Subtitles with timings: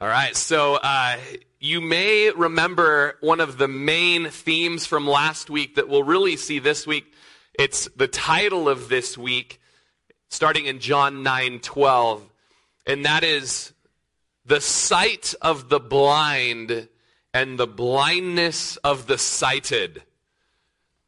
[0.00, 1.16] All right, so uh,
[1.60, 6.58] you may remember one of the main themes from last week that we'll really see
[6.58, 7.14] this week.
[7.56, 9.60] It's the title of this week,
[10.28, 12.28] starting in John 9 12,
[12.88, 13.72] and that is
[14.44, 16.88] the sight of the blind
[17.32, 20.02] and the blindness of the sighted.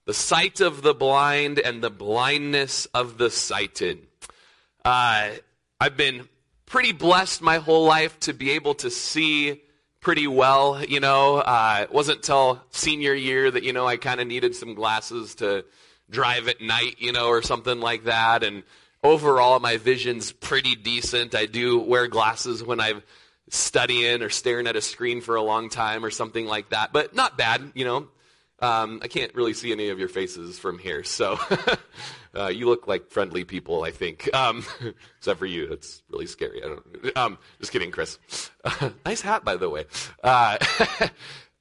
[0.05, 4.07] The sight of the blind and the blindness of the sighted.
[4.85, 5.31] Uh,
[5.81, 6.29] I've been
[6.67, 9.63] pretty blessed my whole life to be able to see
[10.01, 10.85] pretty well.
[10.85, 14.55] You know, uh, it wasn't till senior year that you know I kind of needed
[14.55, 15.65] some glasses to
[16.11, 18.43] drive at night, you know, or something like that.
[18.43, 18.63] And
[19.03, 21.35] overall, my vision's pretty decent.
[21.35, 23.03] I do wear glasses when I'm
[23.49, 27.15] studying or staring at a screen for a long time or something like that, but
[27.15, 28.09] not bad, you know.
[28.61, 31.39] Um, I can't really see any of your faces from here, so
[32.35, 34.33] uh, you look like friendly people, I think.
[34.35, 34.65] Um,
[35.19, 36.63] except for you, that's really scary.
[36.65, 37.17] I don't.
[37.17, 38.19] Um, just kidding, Chris.
[39.05, 39.85] nice hat, by the way.
[40.25, 40.57] Uh,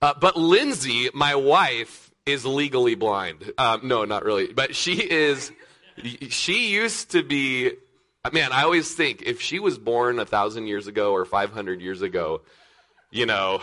[0.02, 3.52] uh, but Lindsay, my wife, is legally blind.
[3.57, 5.52] Um, no, not really, but she is.
[6.30, 7.71] She used to be.
[8.32, 11.82] Man, I always think if she was born a thousand years ago or five hundred
[11.82, 12.41] years ago,
[13.12, 13.62] you know,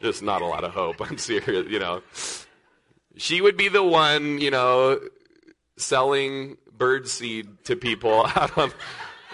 [0.00, 0.96] just not a lot of hope.
[1.10, 2.02] I'm serious, you know.
[3.16, 5.00] She would be the one, you know,
[5.76, 8.72] selling bird seed to people out on,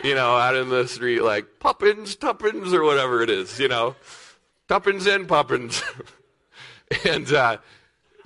[0.02, 3.94] you know, out in the street, like puppins, tuppins, or whatever it is, you know,
[4.68, 5.82] tuppins and puppins,
[7.04, 7.58] and uh,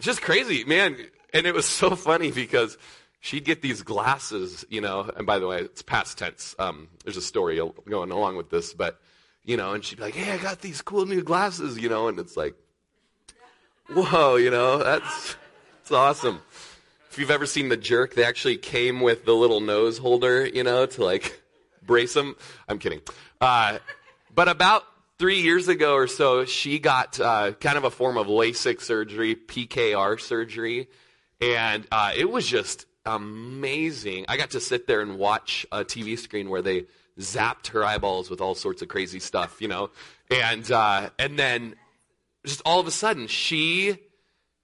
[0.00, 0.96] just crazy, man.
[1.32, 2.78] And it was so funny because
[3.20, 5.10] she'd get these glasses, you know.
[5.16, 6.54] And by the way, it's past tense.
[6.58, 9.00] Um, there's a story going along with this, but
[9.48, 12.08] you know, and she'd be like, "Hey, I got these cool new glasses," you know,
[12.08, 12.54] and it's like,
[13.88, 15.36] "Whoa, you know, that's
[15.78, 16.42] that's awesome."
[17.10, 20.62] If you've ever seen The Jerk, they actually came with the little nose holder, you
[20.62, 21.40] know, to like
[21.82, 22.36] brace them.
[22.68, 23.00] I'm kidding.
[23.40, 23.78] Uh,
[24.34, 24.84] but about
[25.18, 29.34] three years ago or so, she got uh, kind of a form of LASIK surgery,
[29.34, 30.88] PKR surgery,
[31.40, 34.26] and uh, it was just amazing.
[34.28, 36.84] I got to sit there and watch a TV screen where they
[37.18, 39.90] zapped her eyeballs with all sorts of crazy stuff, you know,
[40.30, 41.74] and uh, and then
[42.46, 43.96] just all of a sudden she,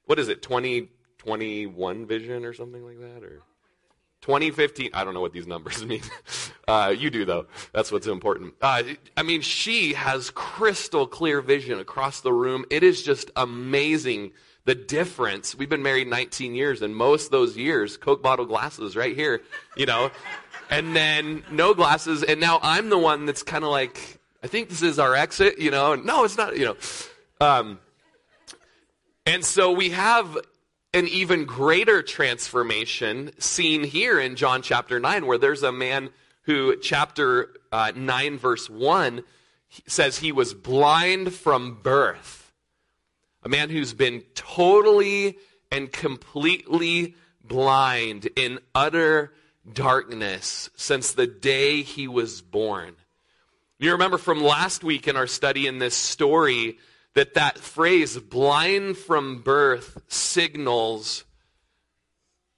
[0.06, 3.42] what is it, twenty twenty one vision or something like that, or
[4.24, 4.90] 2015.
[4.94, 6.00] I don't know what these numbers mean.
[6.66, 7.46] Uh, you do though.
[7.72, 8.54] That's what's important.
[8.62, 8.82] Uh,
[9.18, 12.64] I mean, she has crystal clear vision across the room.
[12.70, 14.32] It is just amazing
[14.64, 15.54] the difference.
[15.54, 19.42] We've been married 19 years, and most those years, Coke bottle glasses right here,
[19.76, 20.10] you know,
[20.70, 24.68] and then no glasses, and now I'm the one that's kind of like, I think
[24.68, 26.76] this is our exit, you know, and no, it's not, you know.
[27.40, 27.78] Um,
[29.26, 30.36] and so we have
[30.92, 36.10] an even greater transformation seen here in John chapter 9, where there's a man
[36.42, 39.24] who, chapter uh, 9, verse 1,
[39.86, 42.52] says he was blind from birth.
[43.42, 45.38] A man who's been totally
[45.70, 49.32] and completely blind in utter
[49.70, 52.96] darkness since the day he was born.
[53.78, 56.78] You remember from last week in our study in this story
[57.14, 61.24] that that phrase, blind from birth, signals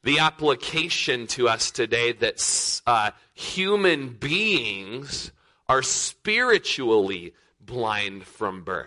[0.03, 5.33] the application to us today that uh, human beings
[5.69, 8.87] are spiritually blind from birth.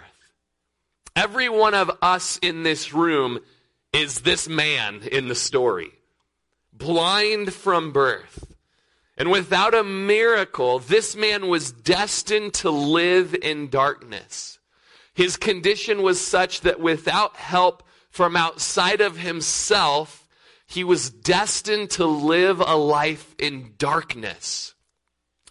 [1.16, 3.40] Every one of us in this room
[3.92, 5.92] is this man in the story
[6.80, 8.56] blind from birth.
[9.16, 14.58] And without a miracle, this man was destined to live in darkness.
[15.14, 20.28] His condition was such that without help from outside of himself,
[20.66, 24.74] he was destined to live a life in darkness.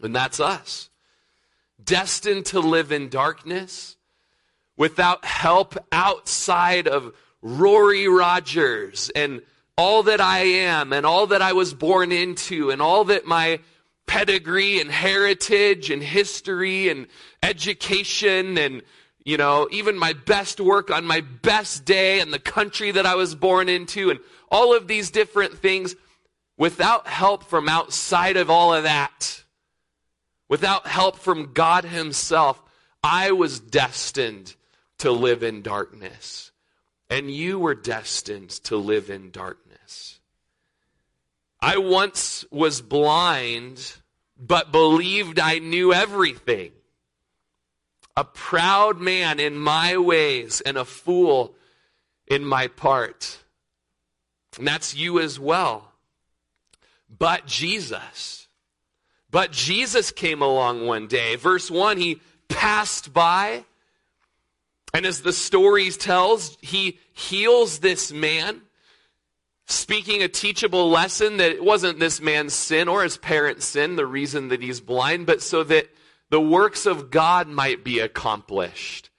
[0.03, 0.89] And that's us.
[1.83, 3.97] Destined to live in darkness
[4.77, 9.43] without help outside of Rory Rogers and
[9.79, 13.61] all that I am and all that I was born into and all that my
[14.07, 17.07] pedigree and heritage and history and
[17.45, 18.83] education and
[19.25, 23.15] you know even my best work on my best day and the country that I
[23.15, 24.19] was born into and
[24.51, 25.95] all of these different things
[26.57, 29.45] without help from outside of all of that
[30.49, 32.61] without help from God himself
[33.05, 34.57] I was destined
[34.99, 36.51] to live in darkness.
[37.09, 39.68] And you were destined to live in darkness
[41.61, 43.95] I once was blind,
[44.39, 46.73] but believed I knew everything.
[48.17, 51.55] A proud man in my ways and a fool
[52.27, 53.39] in my part.
[54.57, 55.93] And that's you as well.
[57.09, 58.49] But Jesus.
[59.31, 61.37] But Jesus came along one day.
[61.37, 63.65] Verse 1, he passed by.
[64.95, 68.63] And as the story tells, he heals this man,
[69.69, 74.07] speaking a teachable lesson that it wasn't this man's sin or his parents' sin, the
[74.07, 75.89] reason that he's blind, but so that
[76.31, 79.11] the works of God might be accomplished.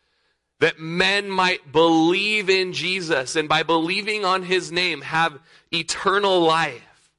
[0.59, 5.39] That men might believe in Jesus and by believing on his name have
[5.71, 7.11] eternal life.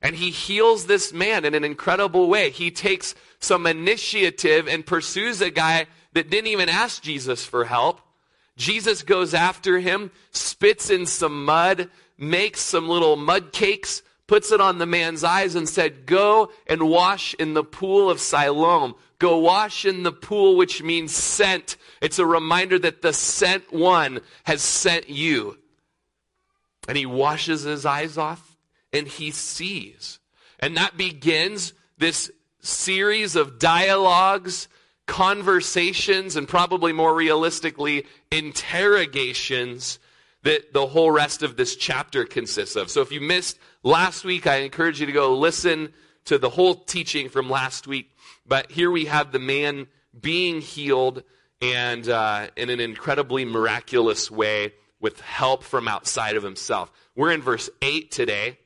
[0.00, 2.50] And he heals this man in an incredible way.
[2.50, 8.00] He takes some initiative and pursues a guy that didn't even ask Jesus for help.
[8.56, 11.90] Jesus goes after him, spits in some mud,
[12.20, 16.88] makes some little mud cakes, puts it on the man's eyes, and said, Go and
[16.88, 18.94] wash in the pool of Siloam.
[19.18, 21.76] Go wash in the pool, which means sent.
[22.00, 25.58] It's a reminder that the sent one has sent you.
[26.88, 28.56] And he washes his eyes off
[28.92, 30.18] and he sees.
[30.58, 32.30] And that begins this
[32.60, 34.68] series of dialogues,
[35.06, 39.98] conversations, and probably more realistically, interrogations
[40.42, 42.90] that the whole rest of this chapter consists of.
[42.90, 45.92] So if you missed last week, I encourage you to go listen
[46.26, 48.10] to the whole teaching from last week.
[48.46, 49.86] But here we have the man
[50.18, 51.22] being healed
[51.60, 56.90] and uh, in an incredibly miraculous way with help from outside of himself.
[57.14, 58.58] We're in verse 8 today,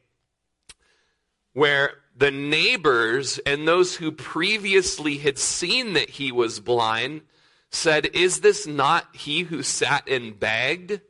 [1.53, 7.23] where the neighbors and those who previously had seen that he was blind
[7.71, 11.01] said, Is this not he who sat and begged?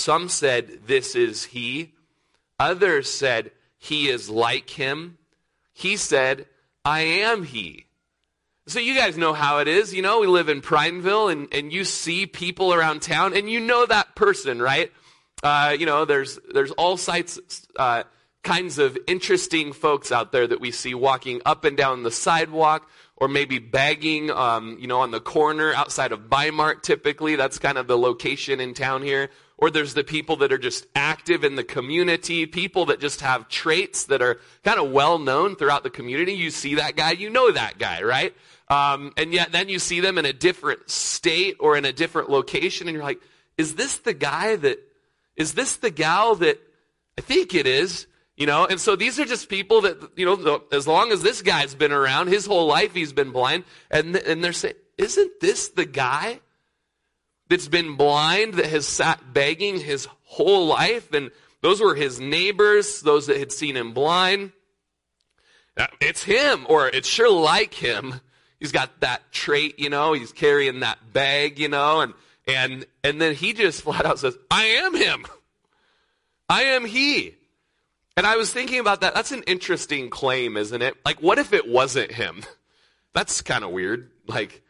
[0.00, 1.92] Some said, This is he.
[2.58, 5.18] Others said, He is like him.
[5.72, 6.46] He said,
[6.84, 7.86] I am he.
[8.66, 9.92] So you guys know how it is.
[9.92, 13.60] You know, we live in Prineville and, and you see people around town and you
[13.60, 14.92] know that person, right?
[15.42, 17.38] Uh, you know, there's, there's all sites,
[17.76, 18.04] uh,
[18.42, 22.88] kinds of interesting folks out there that we see walking up and down the sidewalk
[23.16, 27.36] or maybe bagging, um, you know, on the corner outside of Bi-Mart typically.
[27.36, 29.30] That's kind of the location in town here.
[29.60, 33.48] Or there's the people that are just active in the community, people that just have
[33.48, 36.32] traits that are kind of well known throughout the community.
[36.32, 38.34] You see that guy, you know that guy, right?
[38.68, 42.30] Um, and yet then you see them in a different state or in a different
[42.30, 43.20] location and you're like,
[43.58, 44.78] is this the guy that,
[45.36, 46.58] is this the gal that
[47.18, 48.06] I think it is?
[48.36, 51.42] You know, and so these are just people that, you know, as long as this
[51.42, 55.68] guy's been around, his whole life he's been blind, and, and they're saying, isn't this
[55.68, 56.40] the guy
[57.50, 61.12] that's been blind, that has sat begging his whole life?
[61.12, 61.30] And
[61.60, 64.52] those were his neighbors, those that had seen him blind.
[65.76, 68.20] Uh, it's him, or it's sure like him.
[68.58, 72.14] He's got that trait, you know, he's carrying that bag, you know, and,
[72.46, 75.26] and, and then he just flat out says, I am him.
[76.48, 77.36] I am he.
[78.16, 79.14] And I was thinking about that.
[79.14, 80.96] That's an interesting claim, isn't it?
[81.04, 82.42] Like, what if it wasn't him?
[83.14, 84.10] That's kind of weird.
[84.26, 84.62] Like,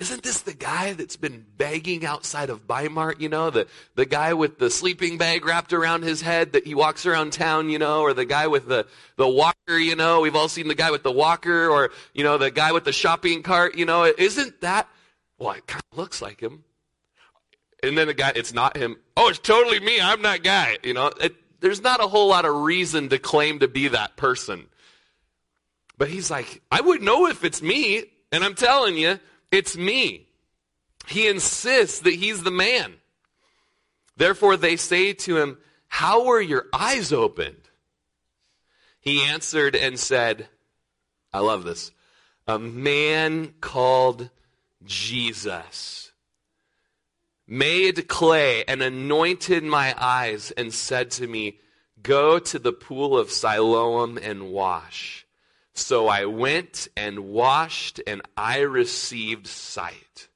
[0.00, 3.50] isn't this the guy that's been begging outside of Bi-Mart, you know?
[3.50, 3.66] The,
[3.96, 7.68] the guy with the sleeping bag wrapped around his head that he walks around town,
[7.68, 8.00] you know?
[8.00, 8.86] Or the guy with the,
[9.16, 10.22] the walker, you know?
[10.22, 12.92] We've all seen the guy with the walker or, you know, the guy with the
[12.92, 14.04] shopping cart, you know?
[14.04, 14.88] Isn't that,
[15.38, 16.64] well, it kind of looks like him.
[17.82, 18.96] And then the guy, it's not him.
[19.18, 20.00] Oh, it's totally me.
[20.00, 21.08] I'm that guy, you know?
[21.20, 24.66] It, there's not a whole lot of reason to claim to be that person.
[25.98, 29.20] But he's like, I would know if it's me, and I'm telling you,
[29.50, 30.28] it's me.
[31.06, 32.94] He insists that he's the man.
[34.16, 35.58] Therefore, they say to him,
[35.88, 37.68] How were your eyes opened?
[39.00, 40.48] He answered and said,
[41.32, 41.90] I love this.
[42.46, 44.30] A man called
[44.84, 46.10] Jesus
[47.50, 51.58] made clay and anointed my eyes and said to me,
[52.00, 55.26] Go to the pool of Siloam and wash.
[55.74, 60.28] So I went and washed and I received sight.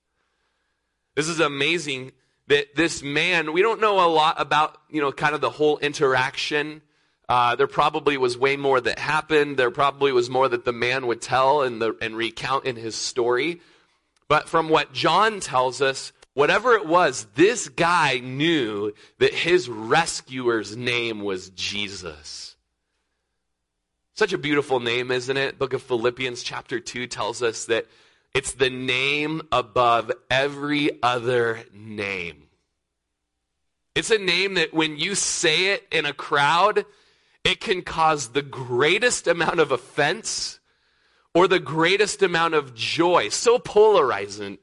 [1.14, 2.12] This is amazing
[2.47, 5.79] that this man, we don't know a lot about, you know, kind of the whole
[5.79, 6.83] interaction.
[7.29, 9.57] Uh, there probably was way more that happened.
[9.57, 12.95] There probably was more that the man would tell and, the, and recount in his
[12.95, 13.61] story.
[14.29, 20.76] But from what John tells us, Whatever it was, this guy knew that his rescuer's
[20.76, 22.54] name was Jesus.
[24.16, 25.59] Such a beautiful name, isn't it?
[25.59, 27.87] Book of Philippians chapter 2 tells us that
[28.33, 32.44] it's the name above every other name.
[33.97, 36.87] It's a name that when you say it in a crowd,
[37.42, 40.61] it can cause the greatest amount of offense
[41.35, 43.30] or the greatest amount of joy.
[43.30, 44.59] So polarizing,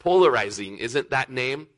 [0.00, 1.68] polarizing, isn't that name?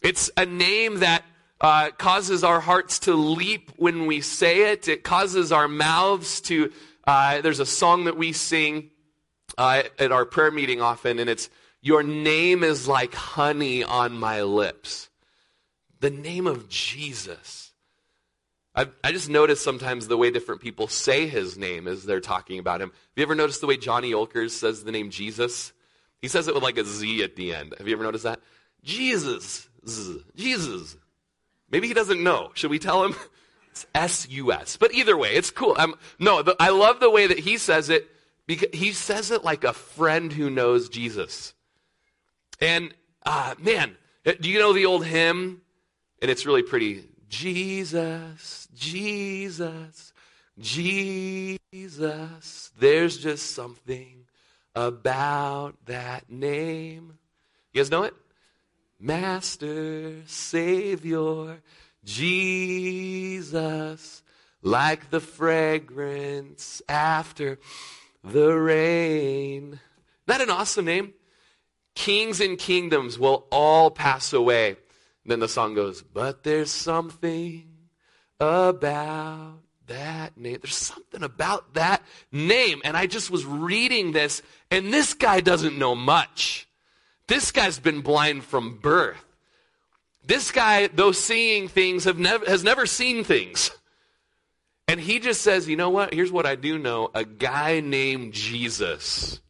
[0.00, 1.22] It's a name that
[1.60, 4.88] uh, causes our hearts to leap when we say it.
[4.88, 6.72] It causes our mouths to.
[7.04, 8.90] Uh, there's a song that we sing
[9.56, 11.50] uh, at our prayer meeting often, and it's,
[11.80, 15.08] Your name is like honey on my lips.
[16.00, 17.72] The name of Jesus.
[18.74, 22.60] I, I just notice sometimes the way different people say his name as they're talking
[22.60, 22.90] about him.
[22.90, 25.72] Have you ever noticed the way Johnny Olkers says the name Jesus?
[26.22, 27.74] He says it with like a Z at the end.
[27.78, 28.40] Have you ever noticed that?
[28.84, 29.68] Jesus.
[29.88, 30.96] Z, Jesus.
[31.70, 32.50] Maybe he doesn't know.
[32.54, 33.14] Should we tell him?
[33.70, 34.76] It's S-U-S.
[34.76, 35.76] But either way, it's cool.
[35.78, 38.10] Um, no, the, I love the way that he says it
[38.44, 41.54] because he says it like a friend who knows Jesus.
[42.60, 42.92] And,
[43.24, 45.60] uh, man, do you know the old hymn?
[46.20, 47.04] And it's really pretty.
[47.28, 50.12] Jesus, Jesus,
[50.58, 51.70] Jesus.
[52.80, 54.24] There's just something
[54.74, 57.18] about that name.
[57.72, 58.14] You guys know it?
[59.00, 61.60] Master, Savior,
[62.04, 62.62] Jesus,
[64.62, 67.58] like the fragrance after
[68.24, 69.64] the rain.
[69.64, 69.80] Isn't
[70.26, 71.14] that an awesome name?
[71.94, 74.70] Kings and kingdoms will all pass away.
[74.70, 74.76] And
[75.32, 77.66] then the song goes, But there's something
[78.40, 80.58] about that name.
[80.62, 82.80] There's something about that name.
[82.84, 86.67] And I just was reading this, and this guy doesn't know much.
[87.28, 89.24] This guy's been blind from birth.
[90.24, 93.70] This guy, though seeing things, have has never seen things.
[94.88, 96.14] And he just says, you know what?
[96.14, 99.40] Here's what I do know a guy named Jesus.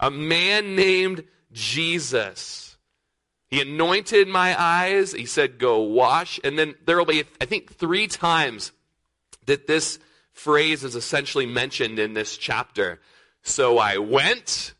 [0.00, 2.76] A man named Jesus.
[3.48, 5.12] He anointed my eyes.
[5.12, 6.38] He said, go wash.
[6.44, 8.72] And then there will be, I think, three times
[9.46, 9.98] that this
[10.32, 13.00] phrase is essentially mentioned in this chapter.
[13.42, 14.74] So I went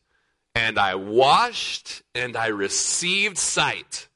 [0.58, 4.08] and I washed and I received sight.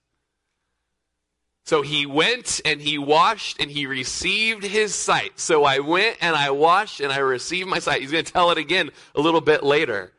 [1.65, 5.39] So he went and he washed and he received his sight.
[5.39, 8.01] So I went and I washed and I received my sight.
[8.01, 10.13] He's going to tell it again a little bit later.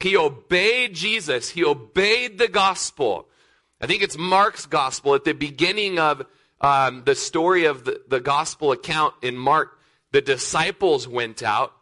[0.00, 1.48] He obeyed Jesus.
[1.48, 3.26] He obeyed the gospel.
[3.80, 6.26] I think it's Mark's gospel at the beginning of
[6.60, 9.78] um, the story of the, the gospel account in Mark.
[10.10, 11.72] The disciples went out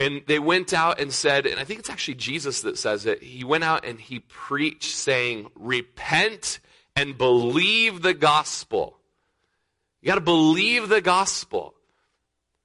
[0.00, 3.22] and they went out and said, and I think it's actually Jesus that says it.
[3.22, 6.60] He went out and he preached saying, repent
[6.94, 8.98] and believe the gospel.
[10.00, 11.74] You got to believe the gospel.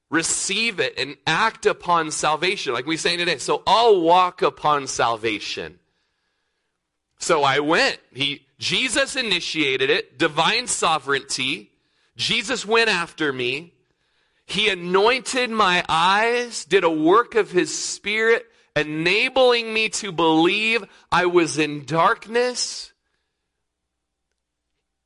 [0.10, 3.40] Receive it and act upon salvation, like we say today.
[3.40, 5.80] So I'll walk upon salvation.
[7.18, 8.00] So I went.
[8.12, 11.72] He, Jesus initiated it, divine sovereignty.
[12.16, 13.74] Jesus went after me.
[14.46, 18.46] He anointed my eyes, did a work of his spirit,
[18.76, 22.92] enabling me to believe I was in darkness.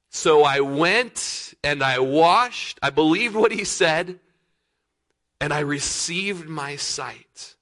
[0.09, 2.79] So I went and I washed.
[2.81, 4.19] I believed what he said,
[5.39, 7.55] and I received my sight.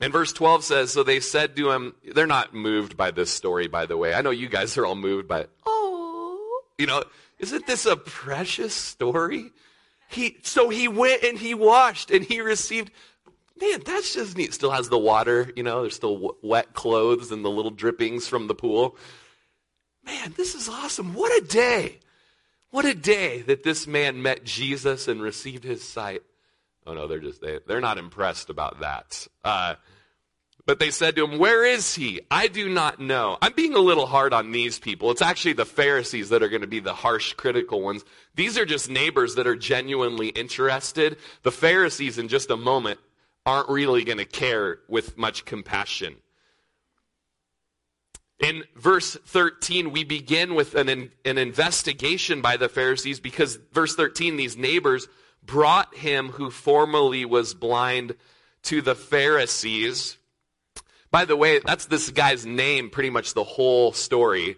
[0.00, 3.68] And verse 12 says, So they said to him, they're not moved by this story,
[3.68, 4.14] by the way.
[4.14, 5.50] I know you guys are all moved by it.
[5.66, 7.04] Oh, you know,
[7.40, 9.50] isn't this a precious story?
[10.08, 12.90] He, so he went and he washed and he received.
[13.60, 14.54] Man, that's just neat.
[14.54, 18.46] Still has the water, you know, there's still wet clothes and the little drippings from
[18.46, 18.96] the pool.
[20.04, 21.14] Man, this is awesome.
[21.14, 21.98] What a day.
[22.70, 26.22] What a day that this man met Jesus and received his sight.
[26.86, 29.26] Oh no, they're just, they, they're not impressed about that.
[29.44, 29.74] Uh,
[30.66, 32.20] but they said to him, Where is he?
[32.30, 33.38] I do not know.
[33.40, 35.10] I'm being a little hard on these people.
[35.10, 38.04] It's actually the Pharisees that are going to be the harsh, critical ones.
[38.34, 41.16] These are just neighbors that are genuinely interested.
[41.42, 43.00] The Pharisees, in just a moment,
[43.46, 46.16] aren't really going to care with much compassion.
[48.38, 54.36] In verse 13, we begin with an, an investigation by the Pharisees because verse 13,
[54.36, 55.08] these neighbors
[55.42, 58.14] brought him who formerly was blind
[58.62, 60.16] to the Pharisees.
[61.10, 64.56] By the way, that's this guy's name pretty much the whole story.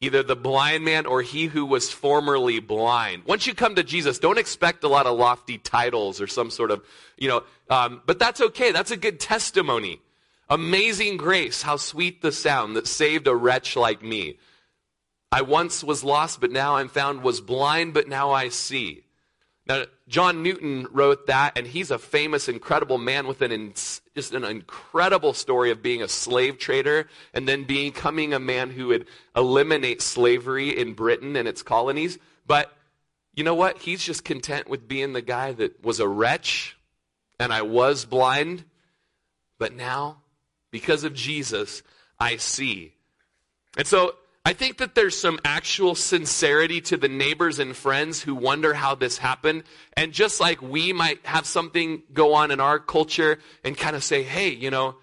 [0.00, 3.24] Either the blind man or he who was formerly blind.
[3.24, 6.70] Once you come to Jesus, don't expect a lot of lofty titles or some sort
[6.70, 6.84] of,
[7.16, 8.72] you know, um, but that's okay.
[8.72, 10.02] That's a good testimony.
[10.50, 14.38] Amazing grace, how sweet the sound that saved a wretch like me.
[15.32, 19.05] I once was lost, but now I'm found, was blind, but now I see.
[19.66, 23.72] Now, John Newton wrote that, and he's a famous, incredible man with an
[24.14, 28.88] just an incredible story of being a slave trader and then becoming a man who
[28.88, 32.18] would eliminate slavery in Britain and its colonies.
[32.46, 32.72] But
[33.34, 33.78] you know what?
[33.78, 36.76] He's just content with being the guy that was a wretch,
[37.40, 38.64] and I was blind,
[39.58, 40.18] but now,
[40.70, 41.82] because of Jesus,
[42.18, 42.94] I see.
[43.76, 44.14] And so
[44.46, 48.94] I think that there's some actual sincerity to the neighbors and friends who wonder how
[48.94, 49.64] this happened.
[49.96, 54.04] And just like we might have something go on in our culture and kind of
[54.04, 54.98] say, hey, you know,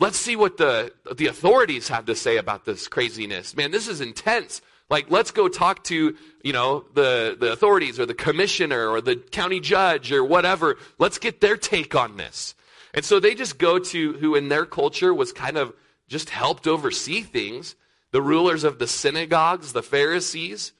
[0.00, 3.56] let's see what the, the authorities have to say about this craziness.
[3.56, 4.62] Man, this is intense.
[4.90, 9.14] Like, let's go talk to, you know, the, the authorities or the commissioner or the
[9.14, 10.74] county judge or whatever.
[10.98, 12.56] Let's get their take on this.
[12.94, 15.72] And so they just go to who in their culture was kind of
[16.08, 17.76] just helped oversee things
[18.14, 20.72] the rulers of the synagogues, the Pharisees.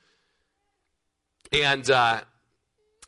[1.52, 2.20] And, uh,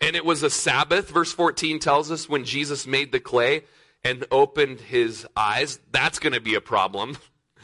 [0.00, 1.10] and it was a Sabbath.
[1.10, 3.62] Verse 14 tells us when Jesus made the clay
[4.02, 7.16] and opened his eyes, that's going to be a problem.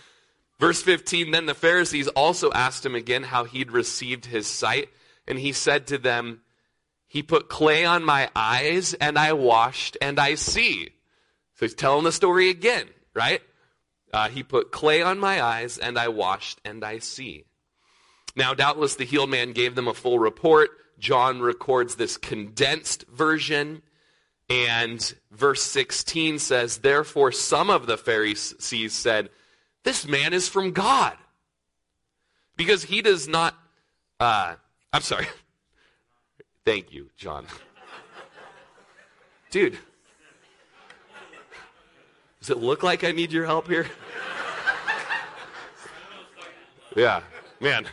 [0.61, 4.89] Verse 15 Then the Pharisees also asked him again how he'd received his sight.
[5.27, 6.43] And he said to them,
[7.09, 10.91] He put clay on my eyes, and I washed, and I see.
[11.57, 13.43] So he's telling the story again, right?
[14.13, 17.45] Uh, he put clay on my eyes, and I washed, and I see.
[18.37, 20.71] Now, doubtless the healed man gave them a full report.
[20.99, 23.83] John records this condensed version.
[24.49, 29.31] And verse 16 says, Therefore, some of the Pharisees said,
[29.83, 31.17] This man is from God.
[32.57, 33.55] Because he does not,
[34.21, 34.55] uh,
[34.93, 35.27] I'm sorry.
[36.65, 37.47] Thank you, John.
[39.51, 39.79] Dude,
[42.43, 43.87] does it look like I need your help here?
[46.97, 47.21] yeah,
[47.61, 47.87] man.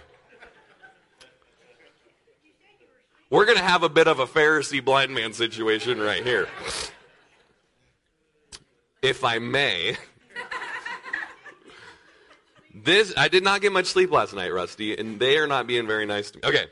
[3.29, 6.47] We're going to have a bit of a Pharisee blind man situation right here.
[9.03, 9.97] If I may.
[12.73, 15.85] This I did not get much sleep last night, Rusty, and they are not being
[15.85, 16.41] very nice to me.
[16.45, 16.65] Okay.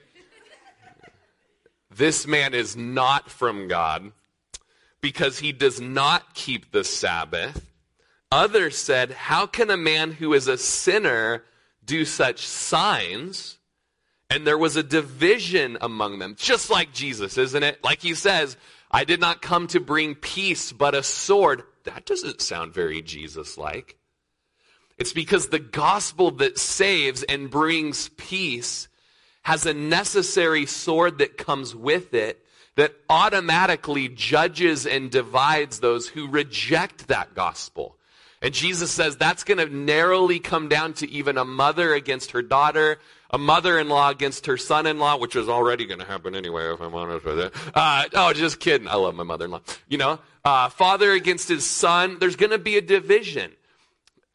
[1.92, 4.12] This man is not from God
[5.02, 7.66] because he does not keep the Sabbath.
[8.32, 11.44] Others said, How can a man who is a sinner
[11.86, 13.58] do such signs?
[14.30, 17.82] And there was a division among them, just like Jesus, isn't it?
[17.84, 18.58] Like he says,
[18.92, 21.64] I did not come to bring peace, but a sword.
[21.86, 23.98] That doesn't sound very Jesus like.
[24.98, 28.88] It's because the gospel that saves and brings peace
[29.44, 32.44] has a necessary sword that comes with it
[32.78, 37.98] that automatically judges and divides those who reject that gospel.
[38.40, 42.44] And Jesus says that's going to narrowly come down to even a mother against her
[42.44, 43.00] daughter,
[43.32, 47.26] a mother-in-law against her son-in-law, which is already going to happen anyway, if I'm honest
[47.26, 47.50] with you.
[47.74, 48.88] Uh, oh, just kidding.
[48.88, 49.62] I love my mother-in-law.
[49.90, 52.18] You know, uh, father against his son.
[52.20, 53.52] There's going to be a division,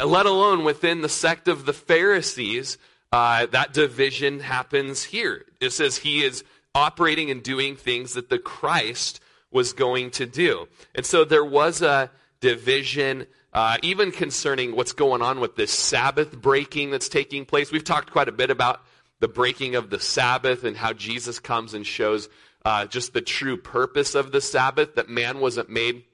[0.04, 2.78] let alone within the sect of the Pharisees.
[3.12, 5.44] Uh, that division happens here.
[5.60, 6.42] It says he is
[6.74, 10.66] operating and doing things that the Christ was going to do.
[10.94, 16.40] And so there was a division uh, even concerning what's going on with this Sabbath
[16.40, 17.70] breaking that's taking place.
[17.70, 18.82] We've talked quite a bit about
[19.20, 22.28] the breaking of the Sabbath and how Jesus comes and shows
[22.64, 26.04] uh, just the true purpose of the Sabbath, that man wasn't made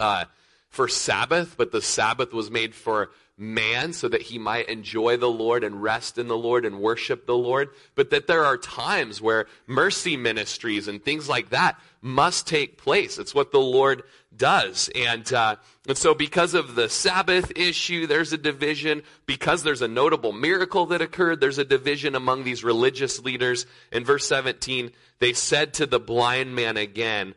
[0.00, 0.24] uh,
[0.68, 5.30] for Sabbath, but the Sabbath was made for man so that he might enjoy the
[5.30, 9.20] Lord and rest in the Lord and worship the Lord, but that there are times
[9.20, 13.18] where mercy ministries and things like that must take place.
[13.18, 14.04] It's what the Lord
[14.36, 14.88] does.
[14.94, 15.56] And, uh,
[15.88, 19.02] and so because of the Sabbath issue, there's a division.
[19.26, 23.66] Because there's a notable miracle that occurred, there's a division among these religious leaders.
[23.90, 27.34] In verse 17, they said to the blind man again,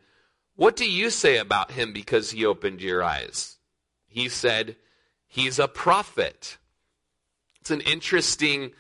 [0.56, 3.58] what do you say about him because he opened your eyes?
[4.08, 4.76] He said,
[5.28, 6.58] He's a prophet.
[7.62, 8.72] It's an interesting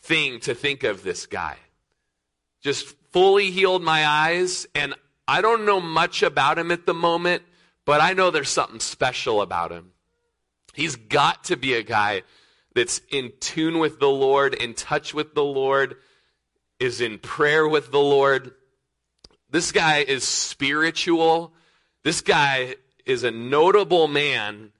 [0.00, 1.56] thing to think of this guy.
[2.60, 4.94] Just fully healed my eyes, and
[5.26, 7.42] I don't know much about him at the moment,
[7.84, 9.92] but I know there's something special about him.
[10.74, 12.22] He's got to be a guy
[12.74, 15.96] that's in tune with the Lord, in touch with the Lord,
[16.78, 18.52] is in prayer with the Lord.
[19.50, 21.52] This guy is spiritual.
[22.04, 24.72] This guy is a notable man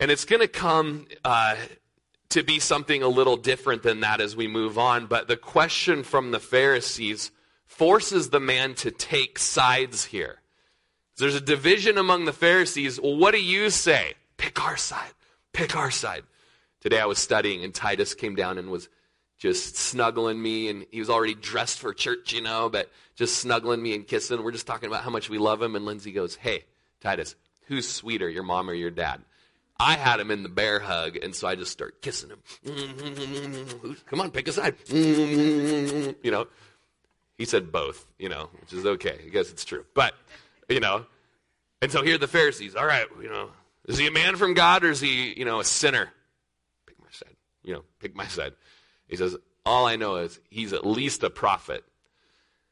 [0.00, 1.56] and it's going to come uh,
[2.30, 5.06] to be something a little different than that as we move on.
[5.06, 7.30] But the question from the Pharisees
[7.66, 10.38] forces the man to take sides here.
[11.18, 12.98] There's a division among the Pharisees.
[12.98, 14.14] Well, what do you say?
[14.38, 15.12] Pick our side.
[15.52, 16.22] Pick our side.
[16.80, 18.88] Today I was studying, and Titus came down and was
[19.36, 23.82] just snuggling me, and he was already dressed for church, you know, but just snuggling
[23.82, 24.42] me and kissing.
[24.42, 26.64] We're just talking about how much we love him, and Lindsay goes, Hey,
[27.02, 27.36] Titus,
[27.66, 29.20] who's sweeter, your mom or your dad?
[29.80, 32.42] I had him in the bear hug, and so I just start kissing him.
[34.06, 34.74] Come on, pick a side.
[34.90, 36.48] You know,
[37.38, 39.18] he said both, you know, which is okay.
[39.24, 39.86] I guess it's true.
[39.94, 40.12] But,
[40.68, 41.06] you know,
[41.80, 42.76] and so here the Pharisees.
[42.76, 43.50] All right, you know,
[43.88, 46.10] is he a man from God or is he, you know, a sinner?
[46.86, 47.36] Pick my side.
[47.62, 48.52] you know, pick my side.
[49.08, 51.84] He says, all I know is he's at least a prophet.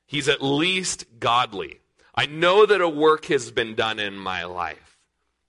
[0.06, 1.80] He's at least godly.
[2.14, 4.87] I know that a work has been done in my life.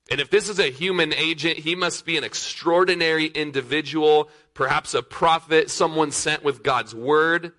[0.09, 5.03] And if this is a human agent, he must be an extraordinary individual, perhaps a
[5.03, 7.51] prophet, someone sent with God's word.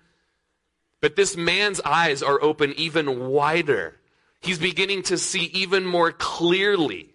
[0.99, 3.97] But this man's eyes are open even wider.
[4.41, 7.09] He's beginning to see even more clearly.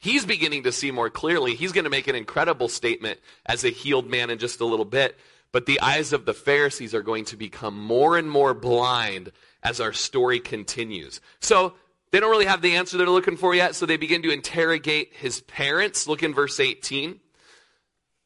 [0.00, 1.54] He's beginning to see more clearly.
[1.54, 4.84] He's going to make an incredible statement as a healed man in just a little
[4.84, 5.16] bit.
[5.52, 9.80] But the eyes of the Pharisees are going to become more and more blind as
[9.80, 11.20] our story continues.
[11.40, 11.74] So
[12.10, 15.12] they don't really have the answer they're looking for yet, so they begin to interrogate
[15.14, 16.08] his parents.
[16.08, 17.20] Look in verse 18.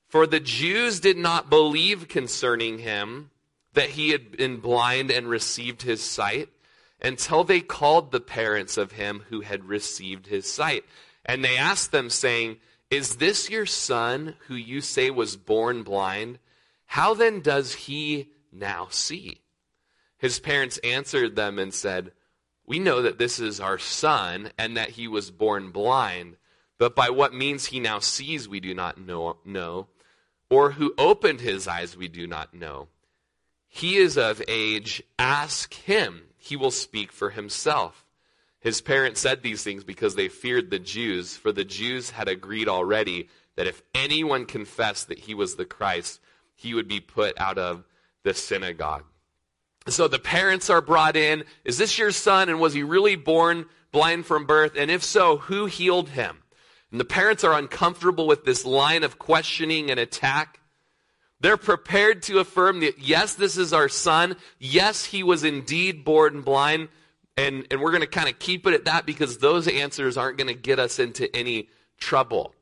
[0.09, 3.31] For the Jews did not believe concerning him
[3.75, 6.49] that he had been blind and received his sight
[7.01, 10.85] until they called the parents of him who had received his sight.
[11.27, 12.59] And they asked them, saying,
[12.91, 16.39] Is this your son who you say was born blind?
[16.87, 19.41] How then does he now see?
[20.17, 22.13] His parents answered them and said,
[22.67, 26.37] we know that this is our son and that he was born blind,
[26.79, 29.89] but by what means he now sees we do not know, know,
[30.49, 32.89] or who opened his eyes we do not know.
[33.69, 38.07] He is of age, ask him, he will speak for himself.
[38.61, 42.69] His parents said these things because they feared the Jews, for the Jews had agreed
[42.69, 46.21] already that if anyone confessed that he was the Christ,
[46.55, 47.85] he would be put out of
[48.23, 49.05] the synagogue.
[49.89, 51.45] So the parents are brought in.
[51.65, 52.49] Is this your son?
[52.49, 54.73] And was he really born blind from birth?
[54.77, 56.39] And if so, who healed him?
[56.91, 60.61] And the parents are uncomfortable with this line of questioning and attack.
[61.41, 64.37] They're prepared to affirm that, yes, this is our son.
[64.59, 66.89] Yes, he was indeed born blind.
[67.37, 70.39] And, and we're going to kind of keep it at that because those answers aren't
[70.39, 71.69] going to get us into any
[71.99, 72.55] trouble.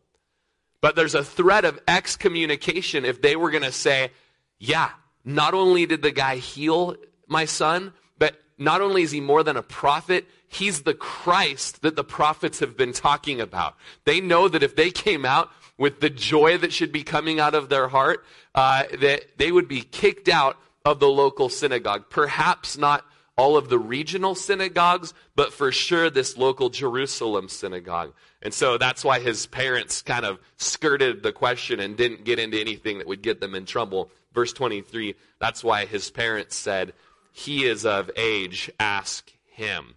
[0.81, 4.11] But there's a threat of excommunication if they were going to say,
[4.59, 4.91] yeah,
[5.25, 6.97] not only did the guy heal
[7.33, 11.97] my son, but not only is he more than a prophet, he's the Christ that
[11.97, 13.77] the prophets have been talking about.
[14.05, 17.55] They know that if they came out with the joy that should be coming out
[17.55, 22.05] of their heart, uh, that they would be kicked out of the local synagogue.
[22.11, 23.05] Perhaps not
[23.37, 28.13] all of the regional synagogues, but for sure this local Jerusalem synagogue.
[28.43, 32.61] And so that's why his parents kind of skirted the question and didn't get into
[32.61, 34.11] anything that would get them in trouble.
[34.35, 36.93] Verse 23, that's why his parents said,
[37.33, 39.97] he is of age, ask him.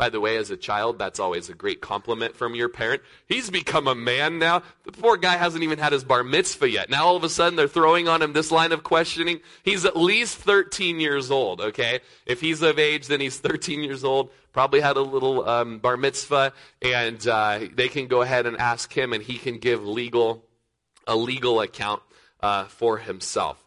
[0.00, 3.02] By the way, as a child, that's always a great compliment from your parent.
[3.26, 4.62] He's become a man now.
[4.84, 6.88] The poor guy hasn't even had his bar mitzvah yet.
[6.88, 9.40] Now all of a sudden they're throwing on him this line of questioning.
[9.62, 12.00] He's at least 13 years old, okay?
[12.24, 14.30] If he's of age, then he's 13 years old.
[14.54, 18.90] Probably had a little um, bar mitzvah, and uh, they can go ahead and ask
[18.96, 20.46] him, and he can give legal
[21.06, 22.00] a legal account
[22.42, 23.62] uh, for himself.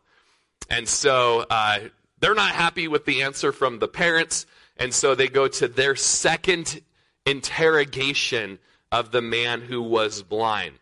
[0.67, 1.80] And so uh,
[2.24, 4.46] they're not happy with the answer from the parents,
[4.78, 6.80] and so they go to their second
[7.26, 8.60] interrogation
[8.94, 10.76] of the man who was blind.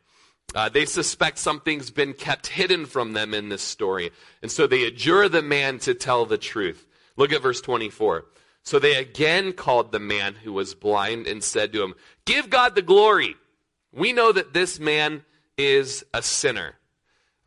[0.54, 4.12] Uh, they suspect something's been kept hidden from them in this story,
[4.44, 6.86] and so they adjure the man to tell the truth.
[7.18, 8.26] Look at verse 24.
[8.62, 12.76] So they again called the man who was blind and said to him, Give God
[12.76, 13.36] the glory.
[13.92, 15.26] We know that this man
[15.58, 16.76] is a sinner.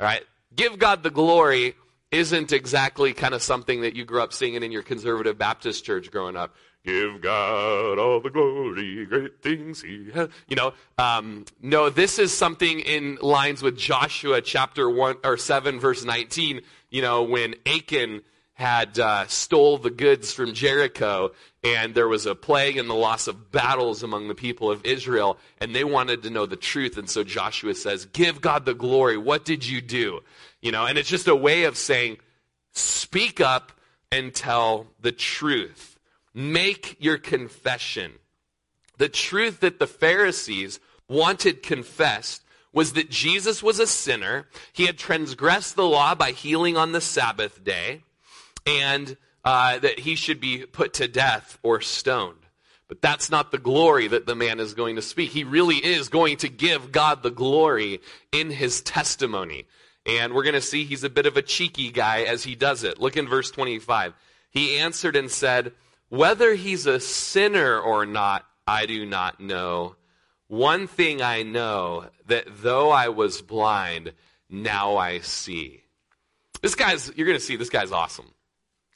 [0.00, 0.24] All right?
[0.56, 1.76] Give God the glory
[2.14, 6.10] isn't exactly kind of something that you grew up singing in your conservative Baptist church
[6.10, 6.54] growing up.
[6.84, 10.28] Give God all the glory, great things He has.
[10.48, 15.80] You know, um, no, this is something in lines with Joshua chapter one or seven,
[15.80, 16.60] verse nineteen.
[16.90, 18.20] You know, when Achan
[18.52, 21.32] had uh, stole the goods from Jericho,
[21.64, 25.38] and there was a plague and the loss of battles among the people of Israel,
[25.60, 26.96] and they wanted to know the truth.
[26.96, 29.16] And so Joshua says, "Give God the glory.
[29.16, 30.20] What did you do?"
[30.64, 32.16] You know, and it's just a way of saying,
[32.72, 33.70] speak up
[34.10, 35.98] and tell the truth.
[36.32, 38.12] Make your confession.
[38.96, 44.48] The truth that the Pharisees wanted confessed was that Jesus was a sinner.
[44.72, 48.02] He had transgressed the law by healing on the Sabbath day,
[48.66, 52.38] and uh, that he should be put to death or stoned.
[52.88, 55.30] But that's not the glory that the man is going to speak.
[55.30, 58.00] He really is going to give God the glory
[58.32, 59.66] in his testimony.
[60.06, 62.84] And we're going to see he's a bit of a cheeky guy as he does
[62.84, 63.00] it.
[63.00, 64.12] Look in verse 25.
[64.50, 65.72] He answered and said,
[66.08, 69.96] Whether he's a sinner or not, I do not know.
[70.48, 74.12] One thing I know, that though I was blind,
[74.50, 75.82] now I see.
[76.60, 78.30] This guy's, you're going to see, this guy's awesome.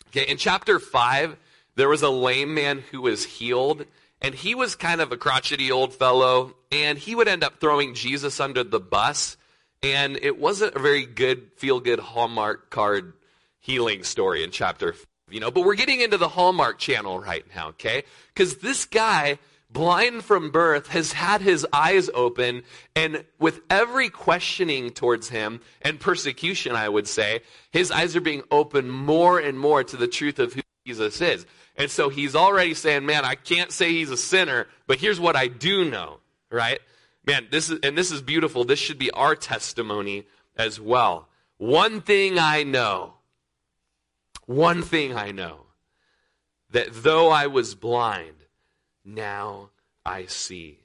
[0.08, 1.36] Okay, in chapter 5,
[1.74, 3.84] there was a lame man who was healed,
[4.20, 7.94] and he was kind of a crotchety old fellow, and he would end up throwing
[7.94, 9.36] Jesus under the bus
[9.82, 13.12] and it wasn't a very good, feel good Hallmark card
[13.60, 14.94] healing story in chapter,
[15.30, 18.04] you know, but we're getting into the Hallmark channel right now, okay?
[18.34, 19.38] Because this guy,
[19.70, 22.62] blind from birth, has had his eyes open,
[22.96, 28.42] and with every questioning towards him and persecution, I would say, his eyes are being
[28.50, 31.46] opened more and more to the truth of who Jesus is.
[31.76, 35.36] And so he's already saying, man, I can't say he's a sinner, but here's what
[35.36, 36.18] I do know,
[36.50, 36.80] right?
[37.28, 38.64] Man, this is, and this is beautiful.
[38.64, 41.28] This should be our testimony as well.
[41.58, 43.16] One thing I know,
[44.46, 45.66] one thing I know,
[46.70, 48.46] that though I was blind,
[49.04, 49.68] now
[50.06, 50.78] I see.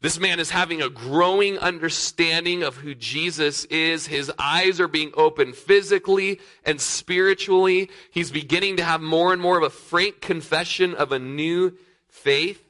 [0.00, 4.06] This man is having a growing understanding of who Jesus is.
[4.06, 7.90] His eyes are being opened physically and spiritually.
[8.12, 12.63] He's beginning to have more and more of a frank confession of a new faith.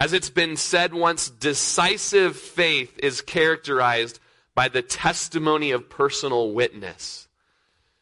[0.00, 4.18] As it's been said once, decisive faith is characterized
[4.54, 7.28] by the testimony of personal witness.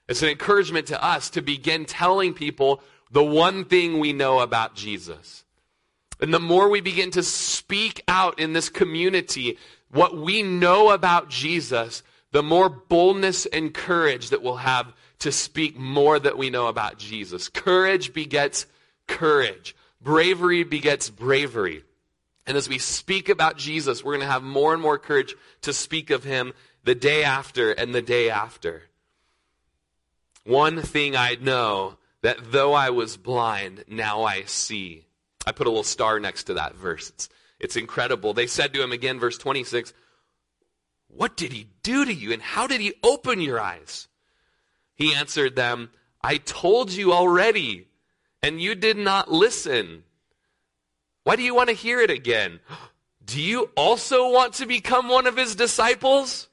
[0.09, 4.77] It's an encouragement to us to begin telling people the one thing we know about
[4.77, 5.45] Jesus.
[6.21, 9.59] And the more we begin to speak out in this community
[9.91, 15.77] what we know about Jesus, the more boldness and courage that we'll have to speak
[15.77, 17.49] more that we know about Jesus.
[17.49, 18.67] Courage begets
[19.09, 19.75] courage.
[20.01, 21.83] Bravery begets bravery.
[22.49, 25.75] And as we speak about Jesus, we're going to have more and more courage to
[25.75, 28.85] speak of him the day after and the day after.
[30.45, 35.05] One thing I know that though I was blind, now I see.
[35.47, 37.11] I put a little star next to that verse.
[37.11, 37.29] It's,
[37.61, 38.33] it's incredible.
[38.33, 39.93] They said to him again, verse 26,
[41.09, 44.09] What did he do to you, and how did he open your eyes?
[44.95, 45.91] He answered them,
[46.23, 47.89] I told you already,
[48.43, 50.05] and you did not listen.
[51.25, 52.61] Why do you want to hear it again?
[53.25, 56.49] Do you also want to become one of his disciples?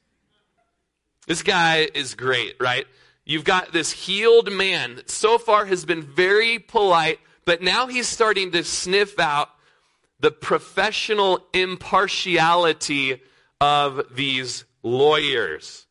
[1.26, 2.86] This guy is great, right?
[3.24, 8.10] You've got this healed man that so far has been very polite, but now he's
[8.10, 9.50] starting to sniff out
[10.20, 13.22] the professional impartiality
[13.62, 15.88] of these lawyers.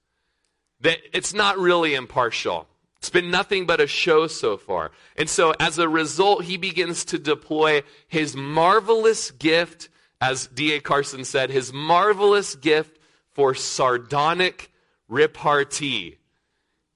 [0.80, 2.68] That it's not really impartial.
[3.04, 4.90] It's been nothing but a show so far.
[5.14, 9.90] And so as a result, he begins to deploy his marvelous gift,
[10.22, 10.80] as D.A.
[10.80, 12.98] Carson said, his marvelous gift
[13.32, 14.72] for sardonic
[15.06, 16.16] repartee.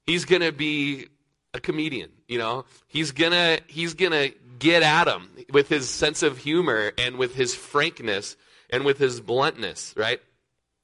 [0.07, 1.09] He's going to be
[1.53, 2.65] a comedian, you know?
[2.87, 7.17] He's going to he's going to get at him with his sense of humor and
[7.17, 8.35] with his frankness
[8.71, 10.19] and with his bluntness, right?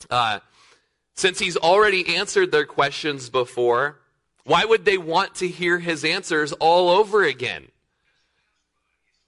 [0.08, 0.42] Uh,
[1.16, 4.02] since he's already answered their questions before,
[4.46, 7.68] why would they want to hear his answers all over again?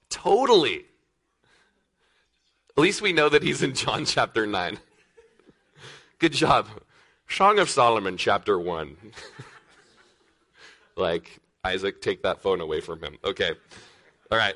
[0.10, 0.86] Totally.
[2.77, 4.77] At least we know that he's in John chapter 9.
[6.19, 6.67] Good job.
[7.27, 8.95] Song of Solomon chapter 1.
[10.95, 13.17] like, Isaac, take that phone away from him.
[13.23, 13.51] Okay.
[14.32, 14.56] All right.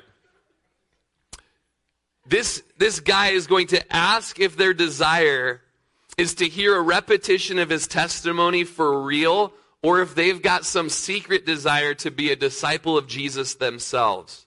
[2.24, 5.60] This, this guy is going to ask if their desire
[6.16, 10.88] is to hear a repetition of his testimony for real or if they've got some
[10.88, 14.46] secret desire to be a disciple of Jesus themselves.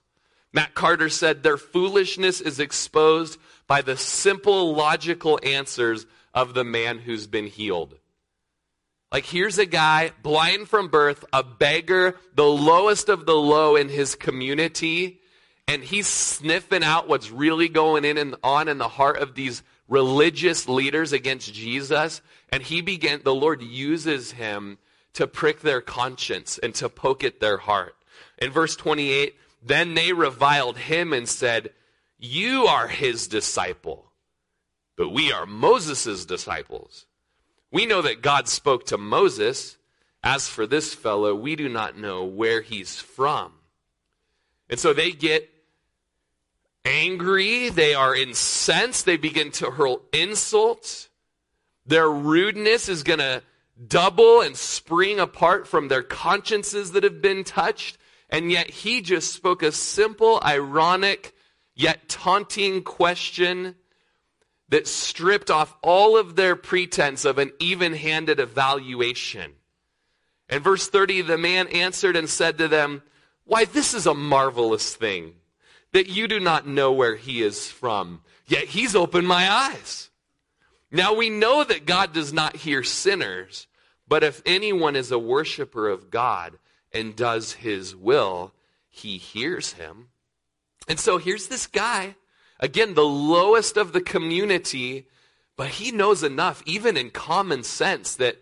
[0.52, 6.98] Matt Carter said their foolishness is exposed by the simple logical answers of the man
[6.98, 7.94] who's been healed.
[9.12, 13.88] Like, here's a guy, blind from birth, a beggar, the lowest of the low in
[13.88, 15.20] his community,
[15.68, 19.62] and he's sniffing out what's really going in and on in the heart of these
[19.88, 22.20] religious leaders against Jesus.
[22.50, 24.78] And he began, the Lord uses him
[25.16, 27.96] to prick their conscience and to poke at their heart.
[28.36, 31.70] In verse 28, then they reviled him and said,
[32.18, 34.12] You are his disciple,
[34.94, 37.06] but we are Moses' disciples.
[37.72, 39.78] We know that God spoke to Moses.
[40.22, 43.52] As for this fellow, we do not know where he's from.
[44.68, 45.48] And so they get
[46.84, 51.08] angry, they are incensed, they begin to hurl insults.
[51.86, 53.42] Their rudeness is going to
[53.84, 57.98] double and spring apart from their consciences that have been touched.
[58.30, 61.34] And yet he just spoke a simple, ironic,
[61.74, 63.76] yet taunting question
[64.68, 69.52] that stripped off all of their pretense of an even handed evaluation.
[70.48, 73.02] In verse 30, the man answered and said to them,
[73.44, 75.34] Why, this is a marvelous thing
[75.92, 80.10] that you do not know where he is from, yet he's opened my eyes.
[80.90, 83.66] Now we know that God does not hear sinners,
[84.08, 86.58] but if anyone is a worshiper of God
[86.92, 88.52] and does his will,
[88.88, 90.08] he hears him.
[90.88, 92.14] And so here's this guy,
[92.60, 95.08] again, the lowest of the community,
[95.56, 98.36] But he knows enough, even in common sense, that,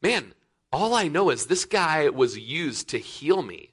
[0.00, 0.32] man,
[0.70, 3.72] all I know is this guy was used to heal me.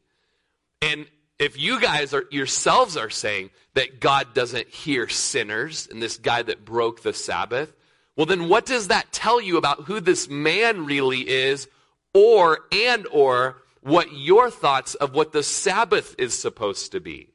[0.82, 1.06] And
[1.38, 6.42] if you guys are yourselves are saying that God doesn't hear sinners and this guy
[6.42, 7.74] that broke the Sabbath,
[8.20, 11.70] well then what does that tell you about who this man really is
[12.14, 17.30] or and or what your thoughts of what the Sabbath is supposed to be?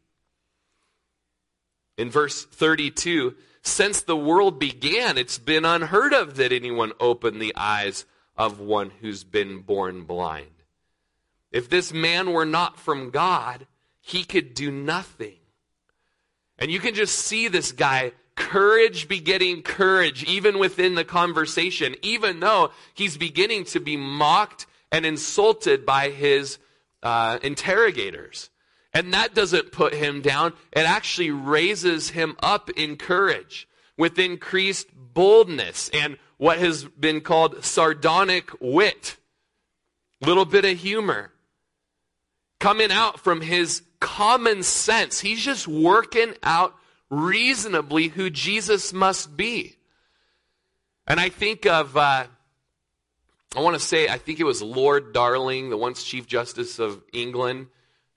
[1.97, 7.55] In verse 32, since the world began, it's been unheard of that anyone opened the
[7.57, 8.05] eyes
[8.37, 10.65] of one who's been born blind.
[11.51, 13.67] If this man were not from God,
[14.03, 15.39] he could do nothing.
[16.59, 22.41] And you can just see this guy, courage begetting courage, even within the conversation, even
[22.41, 26.59] though he's beginning to be mocked and insulted by his
[27.03, 28.51] uh, interrogators.
[28.93, 30.53] And that doesn't put him down.
[30.73, 37.65] It actually raises him up in courage with increased boldness and what has been called
[37.65, 39.17] sardonic wit.
[40.21, 41.33] Little bit of humor.
[42.61, 45.21] Coming out from his common sense.
[45.21, 46.75] He's just working out
[47.11, 49.77] reasonably who Jesus must be.
[51.07, 52.27] And I think of, uh,
[53.57, 57.03] I want to say, I think it was Lord Darling, the once Chief Justice of
[57.13, 57.67] England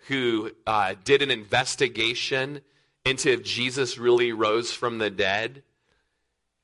[0.08, 2.62] who uh, did an investigation
[3.06, 5.64] into if Jesus really rose from the dead.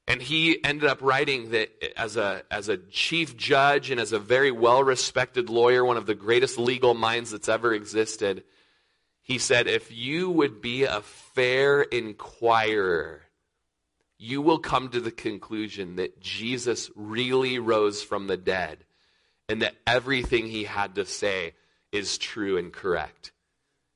[0.08, 4.20] And he ended up writing that as a, as a chief judge and as a
[4.20, 8.44] very well respected lawyer, one of the greatest legal minds that's ever existed,
[9.24, 13.22] he said, If you would be a fair inquirer,
[14.18, 18.86] you will come to the conclusion that Jesus really rose from the dead
[19.50, 21.54] and that everything he had to say
[21.92, 23.32] is true and correct.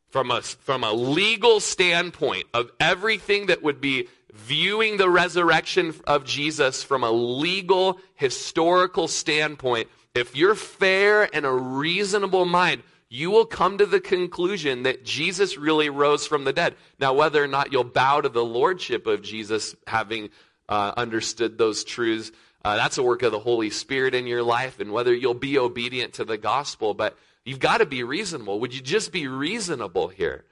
[0.10, 6.24] From a, from a legal standpoint of everything that would be viewing the resurrection of
[6.24, 13.46] Jesus from a legal, historical standpoint, if you're fair and a reasonable mind, you will
[13.46, 16.76] come to the conclusion that Jesus really rose from the dead.
[17.00, 20.30] Now, whether or not you'll bow to the lordship of Jesus, having
[20.68, 22.32] uh, understood those truths,
[22.66, 25.58] uh, that's a work of the Holy Spirit in your life, and whether you'll be
[25.58, 26.94] obedient to the gospel.
[26.94, 27.18] But
[27.48, 28.60] You've got to be reasonable.
[28.60, 30.44] Would you just be reasonable here?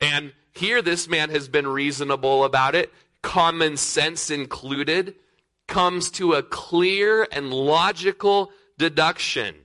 [0.00, 5.14] And here, this man has been reasonable about it, common sense included,
[5.68, 9.56] comes to a clear and logical deduction.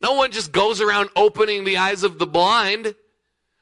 [0.00, 2.94] No one just goes around opening the eyes of the blind.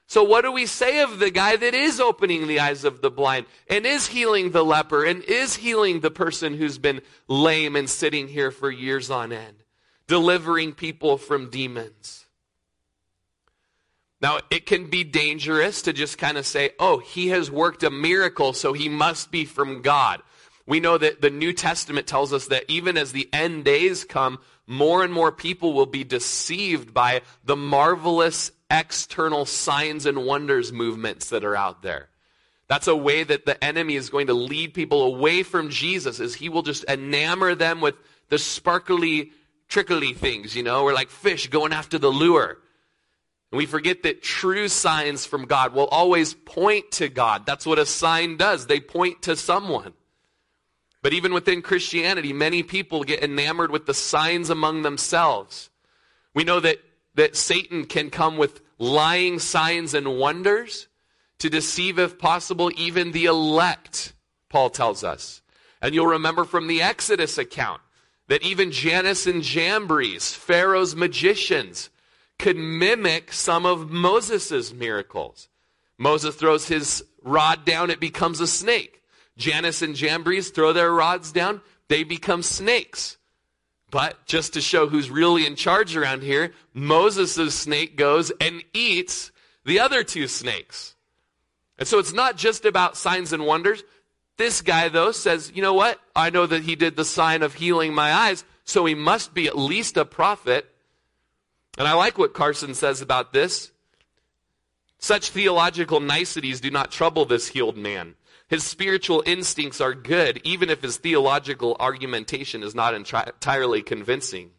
[0.06, 3.10] So, what do we say of the guy that is opening the eyes of the
[3.10, 7.90] blind and is healing the leper and is healing the person who's been lame and
[7.90, 9.64] sitting here for years on end?
[10.08, 12.24] delivering people from demons.
[14.20, 17.90] Now, it can be dangerous to just kind of say, oh, he has worked a
[17.90, 20.20] miracle, so he must be from God.
[20.66, 24.40] We know that the New Testament tells us that even as the end days come,
[24.68, 31.30] more and more people will be deceived by the marvelous external signs and wonders movements
[31.30, 32.10] that are out there.
[32.68, 36.34] That's a way that the enemy is going to lead people away from Jesus, is
[36.34, 37.94] he will just enamor them with
[38.28, 39.32] the sparkly
[39.68, 40.84] trickly things, you know.
[40.84, 42.58] We're like fish going after the lure.
[43.50, 47.46] And we forget that true signs from God will always point to God.
[47.46, 48.66] That's what a sign does.
[48.66, 49.94] They point to someone.
[51.08, 55.70] But even within Christianity, many people get enamored with the signs among themselves.
[56.34, 56.82] We know that,
[57.14, 60.86] that Satan can come with lying signs and wonders
[61.38, 64.12] to deceive, if possible, even the elect,
[64.50, 65.40] Paul tells us.
[65.80, 67.80] And you'll remember from the Exodus account
[68.26, 71.88] that even Jannes and Jambres, Pharaoh's magicians,
[72.38, 75.48] could mimic some of Moses' miracles.
[75.96, 78.97] Moses throws his rod down, it becomes a snake.
[79.38, 83.16] Jannes and Jambres throw their rods down, they become snakes.
[83.90, 89.32] But just to show who's really in charge around here, Moses' snake goes and eats
[89.64, 90.94] the other two snakes.
[91.78, 93.82] And so it's not just about signs and wonders.
[94.36, 95.98] This guy, though, says, you know what?
[96.14, 99.46] I know that he did the sign of healing my eyes, so he must be
[99.46, 100.66] at least a prophet.
[101.78, 103.72] And I like what Carson says about this.
[104.98, 108.16] Such theological niceties do not trouble this healed man.
[108.48, 114.52] His spiritual instincts are good, even if his theological argumentation is not entirely convincing.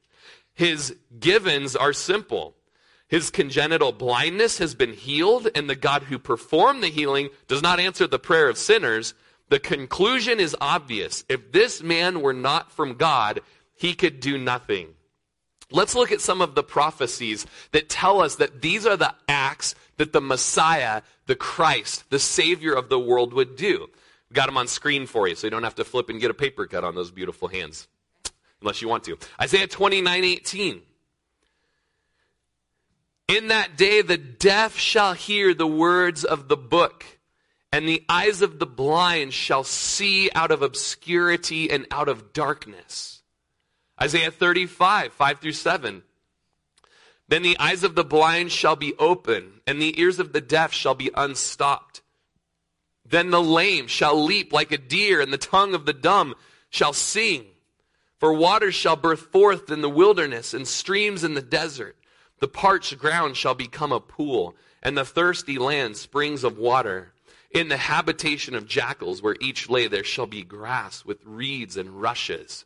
[0.54, 2.56] His givens are simple.
[3.08, 7.80] His congenital blindness has been healed, and the God who performed the healing does not
[7.80, 9.16] answer the prayer of sinners,
[9.50, 11.26] the conclusion is obvious.
[11.28, 13.42] If this man were not from God,
[13.76, 14.90] he could do nothing.
[15.72, 19.74] Let's look at some of the prophecies that tell us that these are the acts
[19.98, 23.88] that the Messiah, the Christ, the Savior of the world would do.
[24.30, 26.32] We got them on screen for you so you don't have to flip and get
[26.32, 27.88] a paper cut on those beautiful hands.
[28.62, 29.18] Unless you want to.
[29.40, 30.82] Isaiah 29 18.
[33.28, 37.06] In that day, the deaf shall hear the words of the book,
[37.72, 43.22] and the eyes of the blind shall see out of obscurity and out of darkness.
[44.02, 46.02] Isaiah 35, 5 through 7.
[47.30, 50.74] Then the eyes of the blind shall be open, and the ears of the deaf
[50.74, 52.02] shall be unstopped.
[53.06, 56.34] Then the lame shall leap like a deer, and the tongue of the dumb
[56.72, 57.46] shall sing.
[58.20, 61.96] For waters shall burst forth in the wilderness, and streams in the desert.
[62.40, 67.14] The parched ground shall become a pool, and the thirsty land springs of water.
[67.52, 72.02] In the habitation of jackals, where each lay, there shall be grass with reeds and
[72.02, 72.66] rushes.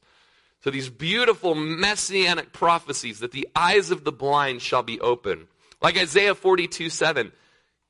[0.64, 5.48] So these beautiful messianic prophecies that the eyes of the blind shall be open.
[5.82, 7.34] Like Isaiah 42 7,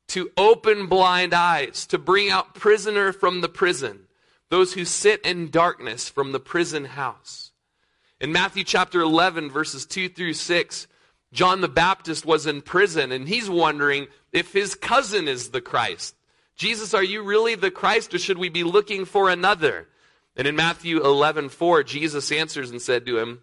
[0.08, 4.08] to open blind eyes, to bring out prisoner from the prison,
[4.50, 7.52] those who sit in darkness from the prison house.
[8.20, 10.88] In Matthew chapter 11, verses 2 through 6,
[11.32, 16.16] John the Baptist was in prison and he's wondering if his cousin is the Christ.
[16.56, 19.88] Jesus, are you really the Christ or should we be looking for another?
[20.36, 23.42] And in Matthew 11, 4, Jesus answers and said to him,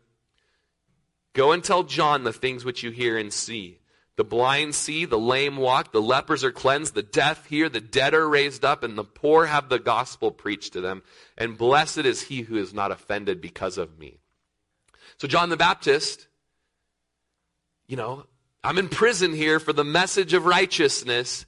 [1.32, 3.78] Go and tell John the things which you hear and see.
[4.16, 8.12] The blind see, the lame walk, the lepers are cleansed, the deaf hear, the dead
[8.12, 11.02] are raised up, and the poor have the gospel preached to them.
[11.38, 14.18] And blessed is he who is not offended because of me.
[15.16, 16.26] So John the Baptist
[17.90, 18.24] you know,
[18.62, 21.44] I'm in prison here for the message of righteousness,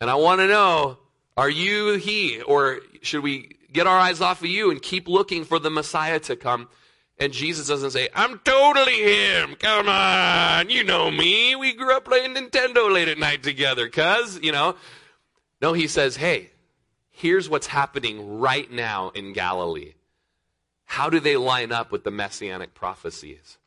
[0.00, 0.98] and I want to know,
[1.36, 2.40] are you he?
[2.40, 6.20] Or should we get our eyes off of you and keep looking for the Messiah
[6.20, 6.68] to come?
[7.18, 9.54] And Jesus doesn't say, I'm totally him.
[9.56, 10.70] Come on.
[10.70, 11.54] You know me.
[11.54, 14.76] We grew up playing Nintendo late at night together, cuz, you know.
[15.60, 16.50] No, he says, hey,
[17.10, 19.94] here's what's happening right now in Galilee.
[20.84, 23.58] How do they line up with the messianic prophecies?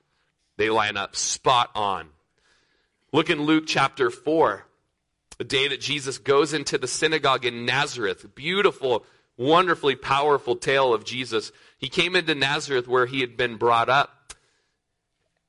[0.58, 2.10] They line up spot on.
[3.12, 4.66] Look in Luke chapter 4,
[5.38, 8.36] the day that Jesus goes into the synagogue in Nazareth.
[8.36, 9.06] Beautiful,
[9.38, 11.52] wonderfully powerful tale of Jesus.
[11.78, 14.34] He came into Nazareth where he had been brought up.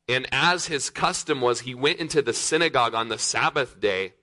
[0.09, 4.15] And as his custom was, he went into the synagogue on the Sabbath day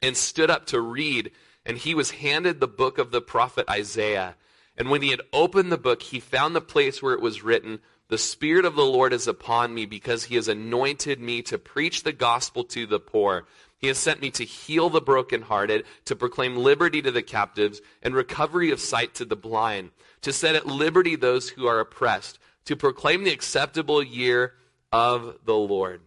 [0.00, 1.32] and stood up to read.
[1.66, 4.36] And he was handed the book of the prophet Isaiah.
[4.76, 7.80] And when he had opened the book, he found the place where it was written,
[8.08, 12.04] the Spirit of the Lord is upon me because he has anointed me to preach
[12.04, 13.44] the gospel to the poor.
[13.78, 18.14] He has sent me to heal the brokenhearted, to proclaim liberty to the captives, and
[18.14, 19.90] recovery of sight to the blind,
[20.22, 24.54] to set at liberty those who are oppressed, to proclaim the acceptable year
[24.90, 26.00] of the Lord.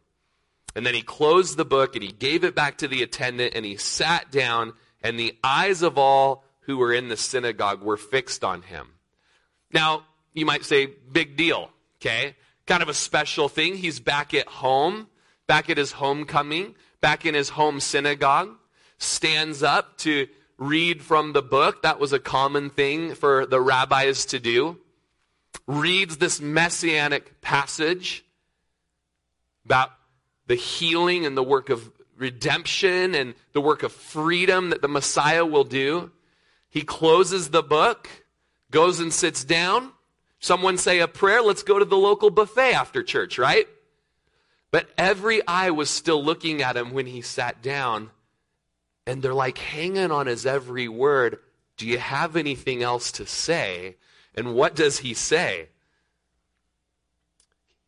[0.75, 3.65] And then he closed the book and he gave it back to the attendant and
[3.65, 8.43] he sat down, and the eyes of all who were in the synagogue were fixed
[8.43, 8.87] on him.
[9.73, 10.03] Now,
[10.33, 11.71] you might say, big deal.
[11.99, 12.35] Okay?
[12.65, 13.75] Kind of a special thing.
[13.75, 15.07] He's back at home,
[15.47, 18.55] back at his homecoming, back in his home synagogue,
[18.97, 20.27] stands up to
[20.57, 21.81] read from the book.
[21.81, 24.79] That was a common thing for the rabbis to do.
[25.67, 28.23] Reads this messianic passage
[29.65, 29.91] about
[30.47, 35.45] the healing and the work of redemption and the work of freedom that the Messiah
[35.45, 36.11] will do.
[36.69, 38.07] He closes the book,
[38.69, 39.91] goes and sits down,
[40.41, 43.67] Someone say a prayer, let's go to the local buffet after church, right?
[44.71, 48.09] But every eye was still looking at him when he sat down,
[49.05, 51.39] and they're like hanging on his every word.
[51.75, 53.97] Do you have anything else to say?
[54.33, 55.67] And what does he say?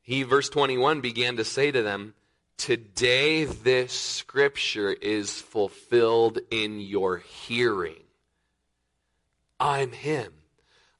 [0.02, 2.14] He, verse 21, began to say to them,
[2.58, 8.04] Today this scripture is fulfilled in your hearing.
[9.60, 10.34] I'm him.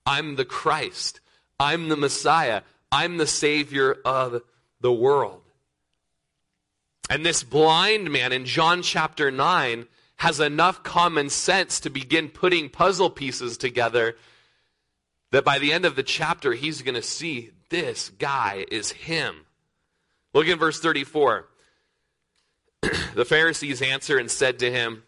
[0.06, 1.20] I'm the Christ.
[1.60, 2.62] I'm the Messiah.
[2.92, 4.42] I'm the Savior of
[4.82, 5.43] the world.
[7.10, 9.88] And this blind man in John chapter 9
[10.18, 14.16] has enough common sense to begin putting puzzle pieces together
[15.32, 19.46] that by the end of the chapter, he's going to see this guy is him.
[20.34, 21.48] Look in verse 34.
[23.16, 25.04] the Pharisees answered and said to him,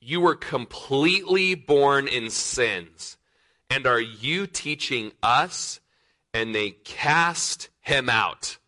[0.00, 3.16] You were completely born in sins
[3.70, 5.80] and are you teaching us?
[6.34, 8.58] And they cast him out.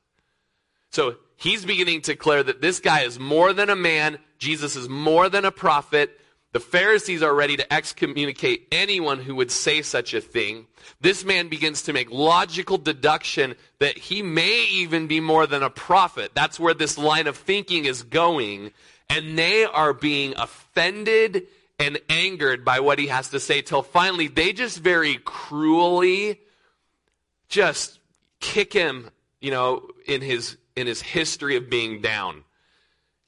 [0.90, 4.18] So he's beginning to declare that this guy is more than a man.
[4.38, 6.20] Jesus is more than a prophet.
[6.52, 10.66] The Pharisees are ready to excommunicate anyone who would say such a thing.
[11.00, 15.70] This man begins to make logical deduction that he may even be more than a
[15.70, 16.30] prophet.
[16.34, 18.70] That's where this line of thinking is going.
[19.08, 24.28] And they are being offended and angered by what he has to say till finally
[24.28, 26.38] they just very cruelly
[27.48, 27.98] just
[28.38, 32.44] kick him, you know, in his in his history of being down.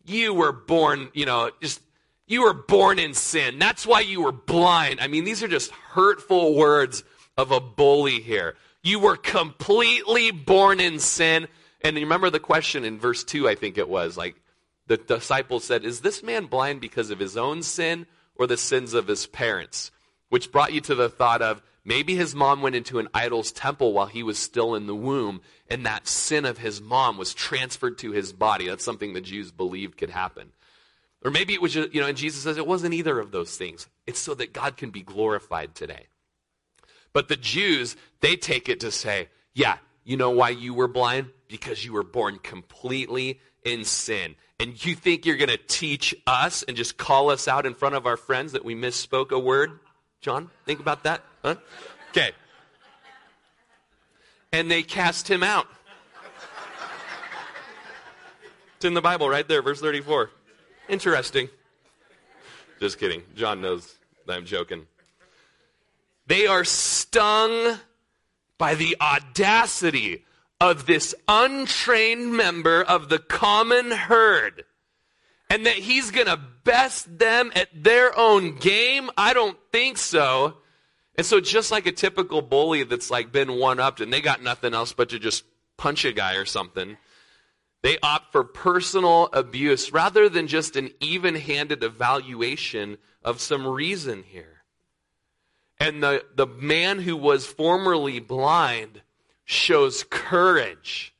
[0.04, 1.80] You were born, you know, just
[2.26, 3.58] you were born in sin.
[3.58, 5.00] That's why you were blind.
[5.00, 7.04] I mean, these are just hurtful words
[7.36, 8.56] of a bully here.
[8.82, 11.48] You were completely born in sin.
[11.82, 14.36] And remember the question in verse 2, I think it was like
[14.86, 18.94] the disciples said, Is this man blind because of his own sin or the sins
[18.94, 19.90] of his parents?
[20.28, 23.92] Which brought you to the thought of maybe his mom went into an idol's temple
[23.92, 27.98] while he was still in the womb, and that sin of his mom was transferred
[27.98, 28.68] to his body.
[28.68, 30.52] That's something the Jews believed could happen.
[31.24, 33.56] Or maybe it was, just, you know, and Jesus says it wasn't either of those
[33.56, 33.88] things.
[34.06, 36.06] It's so that God can be glorified today.
[37.14, 41.28] But the Jews, they take it to say, yeah, you know why you were blind?
[41.48, 44.34] Because you were born completely in sin.
[44.60, 47.94] And you think you're going to teach us and just call us out in front
[47.94, 49.80] of our friends that we misspoke a word?
[50.24, 51.20] John, think about that?
[51.44, 51.56] Huh?
[52.08, 52.30] Okay.
[54.54, 55.66] And they cast him out.
[58.76, 60.30] It's in the Bible right there, verse 34.
[60.88, 61.50] Interesting.
[62.80, 63.22] Just kidding.
[63.36, 63.96] John knows
[64.26, 64.86] that I'm joking.
[66.26, 67.80] They are stung
[68.56, 70.24] by the audacity
[70.58, 74.64] of this untrained member of the common herd.
[75.54, 79.08] And that he's going to best them at their own game?
[79.16, 80.56] I don't think so.
[81.14, 84.42] And so, just like a typical bully that's like been one upped and they got
[84.42, 85.44] nothing else but to just
[85.76, 86.96] punch a guy or something,
[87.82, 94.24] they opt for personal abuse rather than just an even handed evaluation of some reason
[94.24, 94.64] here.
[95.78, 99.02] And the, the man who was formerly blind
[99.44, 101.14] shows courage.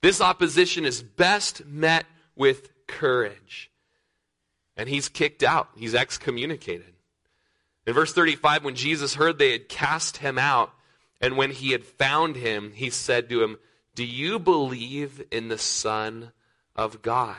[0.00, 3.70] This opposition is best met with courage.
[4.76, 6.94] And he's kicked out, he's excommunicated.
[7.86, 10.72] In verse 35, when Jesus heard they had cast him out,
[11.20, 13.58] and when he had found him, he said to him,
[13.94, 16.32] do you believe in the Son
[16.74, 17.36] of God?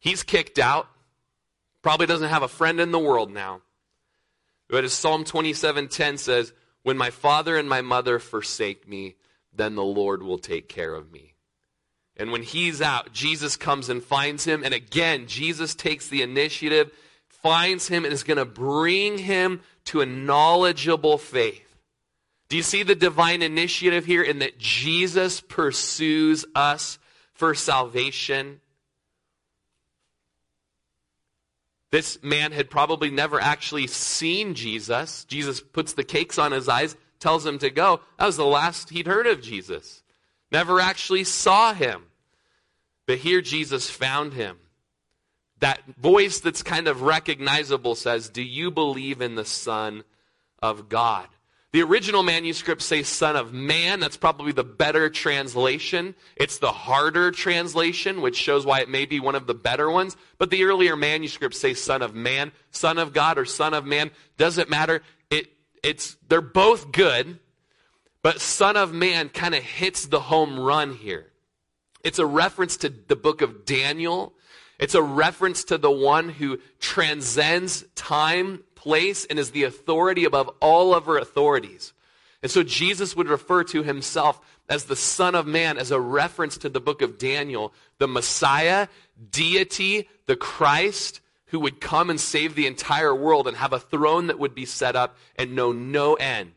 [0.00, 0.88] He's kicked out.
[1.82, 3.62] Probably doesn't have a friend in the world now.
[4.68, 6.52] But as Psalm 27:10 says,
[6.82, 9.16] "When my father and my mother forsake me,
[9.52, 11.34] then the Lord will take care of me."
[12.18, 16.90] And when he's out, Jesus comes and finds him, and again Jesus takes the initiative,
[17.28, 21.64] finds him and is going to bring him to a knowledgeable faith.
[22.48, 26.98] Do you see the divine initiative here in that Jesus pursues us
[27.34, 28.60] for salvation?
[31.90, 35.24] This man had probably never actually seen Jesus.
[35.24, 38.00] Jesus puts the cakes on his eyes, tells him to go.
[38.18, 40.02] That was the last he'd heard of Jesus.
[40.50, 42.02] Never actually saw him.
[43.08, 44.58] But here Jesus found him.
[45.60, 50.04] That voice that's kind of recognizable says, Do you believe in the Son
[50.60, 51.26] of God?
[51.72, 53.98] The original manuscripts say Son of Man.
[53.98, 56.16] That's probably the better translation.
[56.36, 60.14] It's the harder translation, which shows why it may be one of the better ones.
[60.36, 64.10] But the earlier manuscripts say Son of Man, Son of God, or Son of Man.
[64.36, 65.00] Doesn't matter.
[65.30, 65.46] It,
[65.82, 67.38] it's, they're both good,
[68.20, 71.32] but Son of Man kind of hits the home run here.
[72.04, 74.34] It's a reference to the book of Daniel.
[74.78, 80.50] It's a reference to the one who transcends time place and is the authority above
[80.60, 81.92] all other authorities.
[82.42, 86.56] And so Jesus would refer to himself as the Son of Man as a reference
[86.58, 88.86] to the book of Daniel, the Messiah,
[89.30, 94.26] deity, the Christ, who would come and save the entire world and have a throne
[94.28, 96.52] that would be set up and know no end.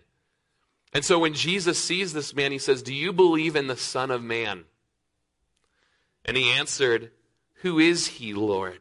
[0.94, 4.12] And so when Jesus sees this man, he says, Do you believe in the Son
[4.12, 4.66] of Man?
[6.26, 7.12] And he answered,
[7.62, 8.80] Who is he, Lord,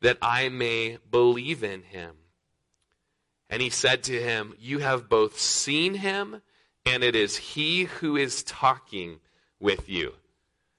[0.00, 2.16] that I may believe in him?
[3.48, 6.42] And he said to him, You have both seen him,
[6.84, 9.20] and it is he who is talking
[9.60, 10.14] with you.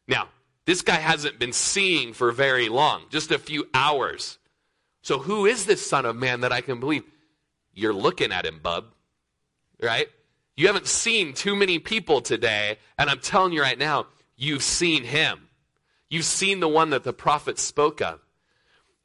[0.07, 0.29] Now,
[0.65, 4.39] this guy hasn't been seeing for very long, just a few hours.
[5.01, 7.03] So, who is this Son of Man that I can believe?
[7.73, 8.85] You're looking at him, bub.
[9.81, 10.09] Right?
[10.57, 15.03] You haven't seen too many people today, and I'm telling you right now, you've seen
[15.03, 15.49] him.
[16.09, 18.19] You've seen the one that the prophet spoke of.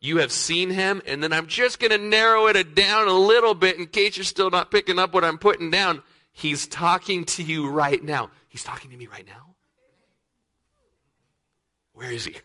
[0.01, 3.55] You have seen him, and then I'm just going to narrow it down a little
[3.55, 6.03] bit in case you're still not picking up what I'm putting down.
[6.32, 8.30] He's talking to you right now.
[8.48, 9.55] He's talking to me right now.
[11.92, 12.36] Where is he?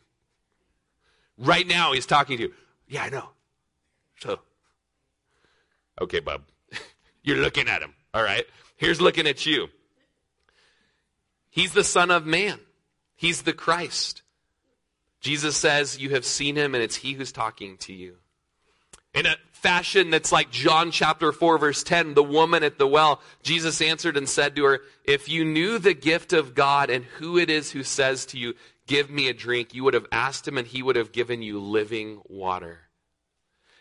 [1.38, 2.54] Right now, he's talking to you.
[2.88, 3.30] Yeah, I know.
[4.20, 4.40] So,
[6.02, 6.42] okay, bub.
[7.24, 7.94] You're looking at him.
[8.14, 8.46] All right.
[8.76, 9.70] Here's looking at you.
[11.50, 12.60] He's the Son of Man,
[13.16, 14.24] He's the Christ.
[15.26, 18.18] Jesus says, You have seen him, and it's he who's talking to you.
[19.16, 23.22] In a fashion that's like John chapter 4 verse 10, the woman at the well,
[23.42, 27.40] Jesus answered and said to her, if you knew the gift of God and who
[27.40, 28.54] it is who says to you,
[28.86, 31.60] give me a drink, you would have asked him and he would have given you
[31.60, 32.82] living water.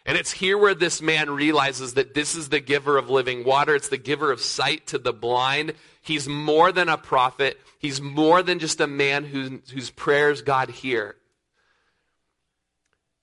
[0.07, 3.75] And it's here where this man realizes that this is the giver of living water.
[3.75, 5.75] It's the giver of sight to the blind.
[6.01, 7.61] He's more than a prophet.
[7.79, 11.17] He's more than just a man who, whose prayers God hear.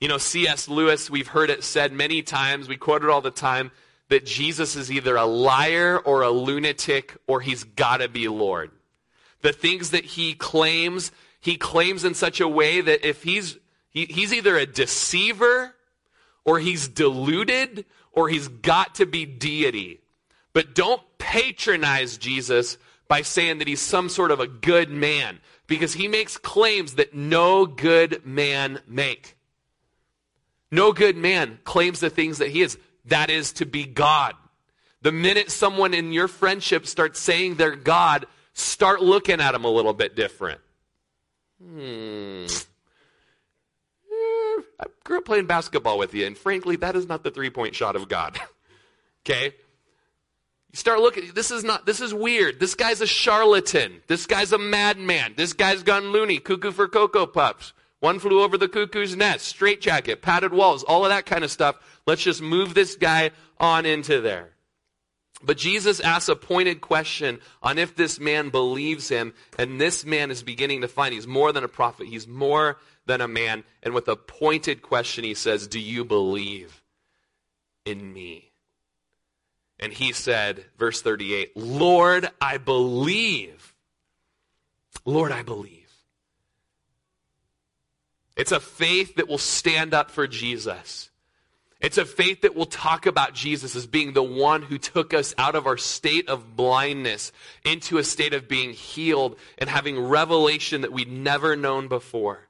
[0.01, 0.67] You know, C.S.
[0.67, 3.69] Lewis, we've heard it said many times, we quote it all the time,
[4.09, 8.71] that Jesus is either a liar or a lunatic or he's got to be Lord.
[9.41, 13.59] The things that he claims, he claims in such a way that if he's,
[13.91, 15.75] he, he's either a deceiver
[16.45, 20.01] or he's deluded or he's got to be deity.
[20.51, 25.93] But don't patronize Jesus by saying that he's some sort of a good man because
[25.93, 29.37] he makes claims that no good man make.
[30.71, 32.77] No good man claims the things that he is.
[33.05, 34.35] That is to be God.
[35.01, 39.69] The minute someone in your friendship starts saying they're God, start looking at them a
[39.69, 40.61] little bit different.
[41.61, 42.45] Hmm.
[44.11, 47.49] Eh, I grew up playing basketball with you, and frankly, that is not the three
[47.49, 48.39] point shot of God.
[49.25, 49.55] okay?
[50.71, 52.59] You start looking, this is not, this is weird.
[52.59, 54.01] This guy's a charlatan.
[54.07, 55.33] This guy's a madman.
[55.35, 57.73] This guy's gone loony, cuckoo for Cocoa Puffs.
[58.01, 61.77] One flew over the cuckoo's nest, straitjacket, padded walls, all of that kind of stuff.
[62.05, 64.49] Let's just move this guy on into there.
[65.43, 70.31] But Jesus asks a pointed question on if this man believes him, and this man
[70.31, 73.63] is beginning to find he's more than a prophet, he's more than a man.
[73.81, 76.83] And with a pointed question, he says, Do you believe
[77.85, 78.51] in me?
[79.81, 83.73] And he said, verse 38, Lord, I believe.
[85.05, 85.80] Lord, I believe.
[88.41, 91.11] It's a faith that will stand up for Jesus.
[91.79, 95.35] It's a faith that will talk about Jesus as being the one who took us
[95.37, 97.31] out of our state of blindness
[97.63, 102.47] into a state of being healed and having revelation that we'd never known before.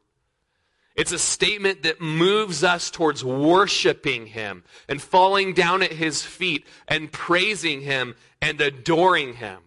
[0.95, 6.65] It's a statement that moves us towards worshiping Him and falling down at His feet
[6.87, 9.59] and praising Him and adoring Him.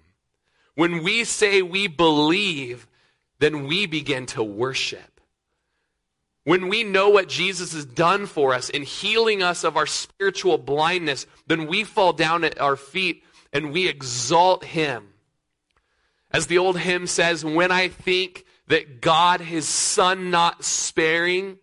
[0.74, 2.86] When we say we believe,
[3.40, 5.13] then we begin to worship.
[6.44, 10.58] When we know what Jesus has done for us in healing us of our spiritual
[10.58, 15.08] blindness, then we fall down at our feet and we exalt him.
[16.30, 21.58] As the old hymn says, when I think that God, his son not sparing,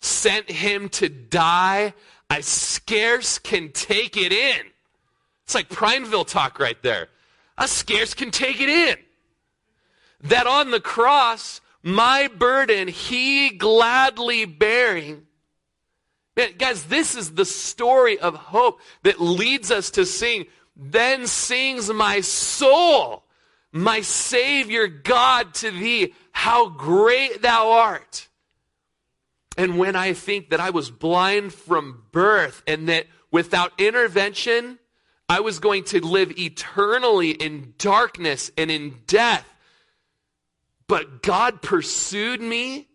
[0.00, 1.94] sent him to die,
[2.28, 4.66] I scarce can take it in.
[5.44, 7.08] It's like Prineville talk right there.
[7.56, 8.96] I scarce can take it in.
[10.22, 15.26] That on the cross, my burden he gladly bearing.
[16.36, 20.46] Man, guys, this is the story of hope that leads us to sing.
[20.74, 23.24] Then sings my soul,
[23.70, 28.28] my Savior God to thee, how great thou art.
[29.56, 34.78] And when I think that I was blind from birth and that without intervention,
[35.28, 39.48] I was going to live eternally in darkness and in death,
[40.86, 42.88] but God pursued me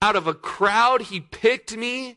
[0.00, 1.02] out of a crowd.
[1.02, 2.16] He picked me,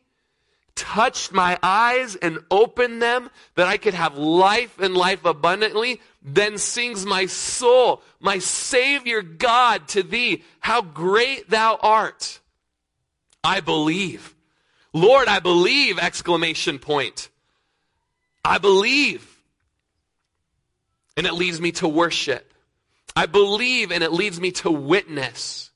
[0.76, 6.02] touched my eyes, and opened them that I could have life and life abundantly.
[6.22, 12.40] Then sings my soul, my Savior God, to thee, how great thou art.
[13.44, 14.36] I believe.
[14.94, 16.00] Lord, I believe!
[16.00, 17.30] Exclamation point.
[18.44, 19.38] I believe.
[21.16, 22.49] And it leads me to worship.
[23.20, 25.72] I believe, and it leads me to witness,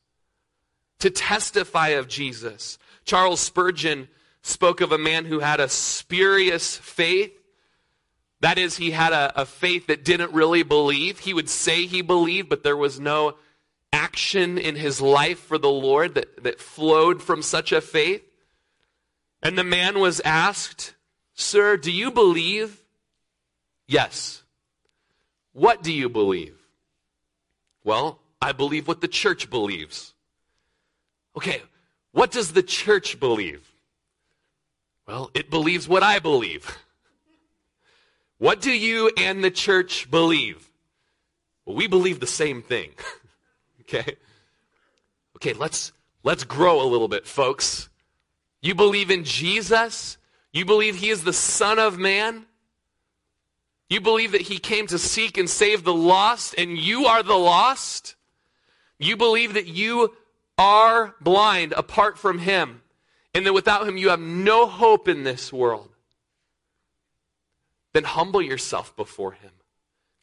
[0.99, 2.77] to testify of Jesus.
[3.03, 4.07] Charles Spurgeon
[4.43, 7.37] spoke of a man who had a spurious faith.
[8.39, 11.19] That is, he had a, a faith that didn't really believe.
[11.19, 13.35] He would say he believed, but there was no
[13.91, 18.23] action in his life for the Lord that, that flowed from such a faith.
[19.41, 20.95] And the man was asked,
[21.33, 22.81] Sir, do you believe?
[23.85, 24.43] Yes.
[25.51, 26.62] What do you believe?
[27.83, 30.13] Well, I believe what the church believes.
[31.35, 31.61] Okay,
[32.11, 33.73] what does the church believe?
[35.07, 36.77] Well, it believes what I believe.
[38.37, 40.69] What do you and the church believe?
[41.65, 42.91] Well, we believe the same thing.
[43.81, 44.15] okay?
[45.37, 45.91] Okay, let's
[46.23, 47.89] let's grow a little bit, folks.
[48.61, 50.17] You believe in Jesus?
[50.51, 52.45] You believe he is the son of man?
[53.89, 57.35] You believe that he came to seek and save the lost, and you are the
[57.35, 58.15] lost?
[58.97, 60.15] You believe that you
[60.57, 62.81] are blind apart from him,
[63.33, 65.89] and that without him you have no hope in this world.
[67.93, 69.51] then humble yourself before Him.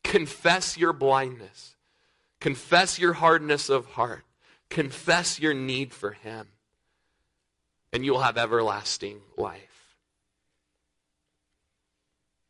[0.02, 1.76] Confess your blindness.
[2.40, 4.24] Confess your hardness of heart.
[4.68, 6.48] Confess your need for Him.
[7.92, 9.69] And you'll have everlasting life.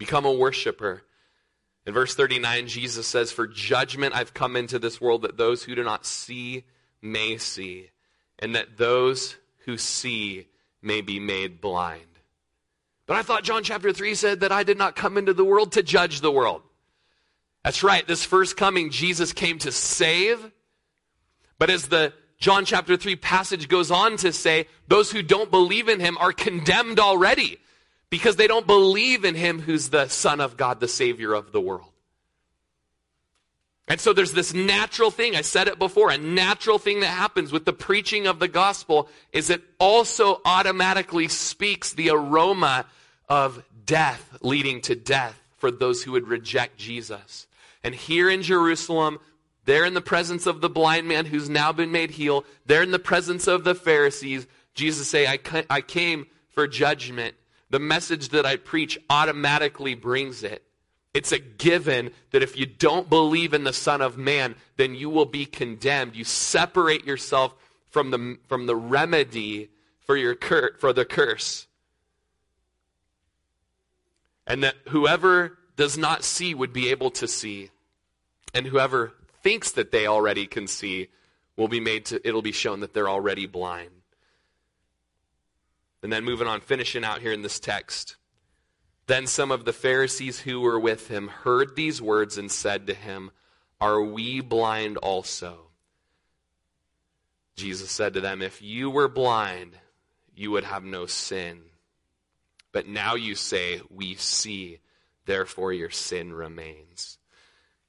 [0.00, 1.02] Become a worshiper.
[1.84, 5.74] In verse 39, Jesus says, For judgment I've come into this world that those who
[5.74, 6.64] do not see
[7.02, 7.90] may see,
[8.38, 9.36] and that those
[9.66, 10.46] who see
[10.80, 12.00] may be made blind.
[13.04, 15.72] But I thought John chapter 3 said that I did not come into the world
[15.72, 16.62] to judge the world.
[17.62, 18.06] That's right.
[18.06, 20.50] This first coming, Jesus came to save.
[21.58, 25.90] But as the John chapter 3 passage goes on to say, those who don't believe
[25.90, 27.60] in him are condemned already
[28.10, 31.60] because they don't believe in him who's the Son of God, the Savior of the
[31.60, 31.86] world.
[33.90, 37.50] And so there's this natural thing, I said it before, a natural thing that happens
[37.50, 42.86] with the preaching of the gospel is it also automatically speaks the aroma
[43.28, 47.48] of death leading to death for those who would reject Jesus.
[47.82, 49.18] And here in Jerusalem,
[49.64, 52.92] there in the presence of the blind man who's now been made healed, there in
[52.92, 55.38] the presence of the Pharisees, Jesus say, I,
[55.68, 57.34] I came for judgment.
[57.70, 60.64] The message that I preach automatically brings it.
[61.12, 65.10] It's a given that if you don't believe in the Son of Man, then you
[65.10, 66.14] will be condemned.
[66.14, 67.54] You separate yourself
[67.88, 71.66] from the, from the remedy for, your cur, for the curse.
[74.46, 77.70] And that whoever does not see would be able to see.
[78.54, 79.12] And whoever
[79.42, 81.08] thinks that they already can see
[81.56, 83.90] will be made to, it'll be shown that they're already blind.
[86.02, 88.16] And then moving on, finishing out here in this text.
[89.06, 92.94] Then some of the Pharisees who were with him heard these words and said to
[92.94, 93.30] him,
[93.80, 95.70] Are we blind also?
[97.56, 99.76] Jesus said to them, If you were blind,
[100.34, 101.60] you would have no sin.
[102.72, 104.78] But now you say, We see,
[105.26, 107.18] therefore your sin remains.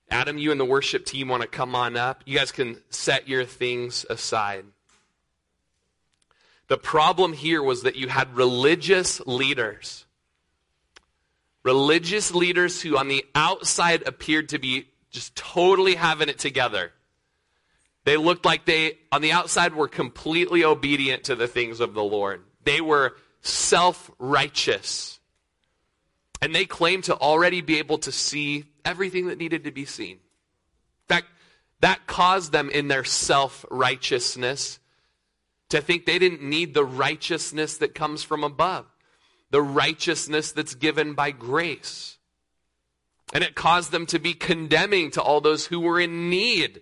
[0.10, 2.24] Adam, you and the worship team want to come on up.
[2.26, 4.66] You guys can set your things aside.
[6.72, 10.06] The problem here was that you had religious leaders
[11.64, 16.94] religious leaders who on the outside appeared to be just totally having it together.
[18.06, 22.06] They looked like they, on the outside, were completely obedient to the things of the
[22.06, 22.42] Lord.
[22.64, 25.20] They were self righteous.
[26.42, 30.14] And they claimed to already be able to see everything that needed to be seen.
[30.14, 31.28] In fact,
[31.82, 34.80] that caused them in their self righteousness
[35.72, 38.86] to think they didn't need the righteousness that comes from above
[39.52, 42.18] the righteousness that's given by grace.
[43.34, 46.82] And it caused them to be condemning to all those who were in need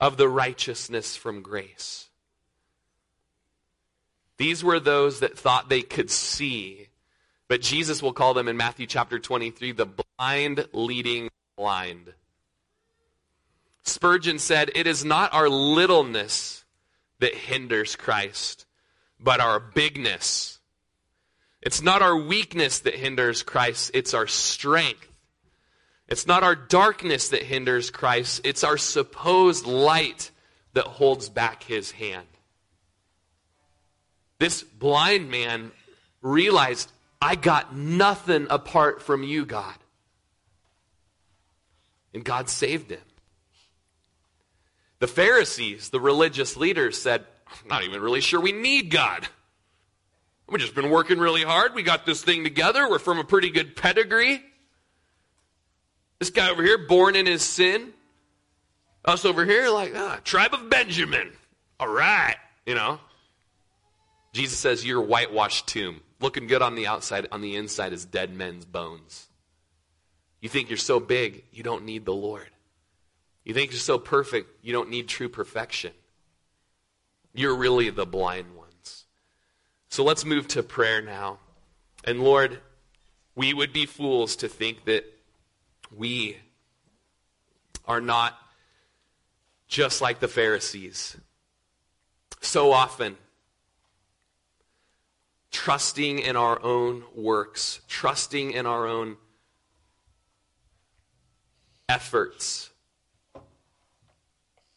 [0.00, 2.08] of the righteousness from grace.
[4.38, 6.88] These were those that thought they could see,
[7.46, 9.86] but Jesus will call them in Matthew chapter 23 the
[10.18, 12.14] blind leading blind.
[13.82, 16.61] Spurgeon said, It is not our littleness
[17.22, 18.66] that hinders Christ,
[19.18, 20.60] but our bigness
[21.62, 25.08] it's not our weakness that hinders Christ, it's our strength.
[26.08, 30.32] It's not our darkness that hinders Christ, it's our supposed light
[30.74, 32.26] that holds back his hand.
[34.38, 35.70] This blind man
[36.20, 39.76] realized, I got nothing apart from you, God.
[42.12, 43.00] And God saved him.
[45.02, 49.26] The Pharisees, the religious leaders, said, I'm not even really sure we need God.
[50.48, 51.74] We've just been working really hard.
[51.74, 52.88] We got this thing together.
[52.88, 54.40] We're from a pretty good pedigree.
[56.20, 57.92] This guy over here, born in his sin.
[59.04, 61.32] Us over here, like, ah, tribe of Benjamin.
[61.80, 62.36] All right.
[62.64, 63.00] You know?
[64.32, 66.00] Jesus says, You're a whitewashed tomb.
[66.20, 69.26] Looking good on the outside, on the inside is dead men's bones.
[70.40, 72.51] You think you're so big, you don't need the Lord.
[73.44, 75.92] You think you're so perfect, you don't need true perfection.
[77.34, 79.04] You're really the blind ones.
[79.88, 81.38] So let's move to prayer now.
[82.04, 82.60] And Lord,
[83.34, 85.04] we would be fools to think that
[85.96, 86.36] we
[87.86, 88.38] are not
[89.66, 91.16] just like the Pharisees.
[92.40, 93.16] So often,
[95.50, 99.16] trusting in our own works, trusting in our own
[101.88, 102.71] efforts.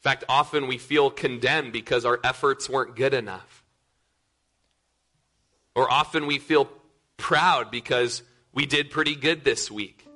[0.05, 3.63] In fact, often we feel condemned because our efforts weren't good enough.
[5.73, 6.69] Or often we feel
[7.17, 8.21] proud because
[8.53, 10.07] we did pretty good this week.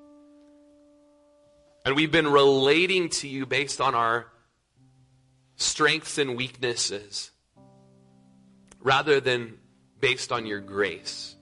[1.83, 4.27] And we've been relating to you based on our
[5.55, 7.31] strengths and weaknesses
[8.79, 9.57] rather than
[9.99, 11.35] based on your grace,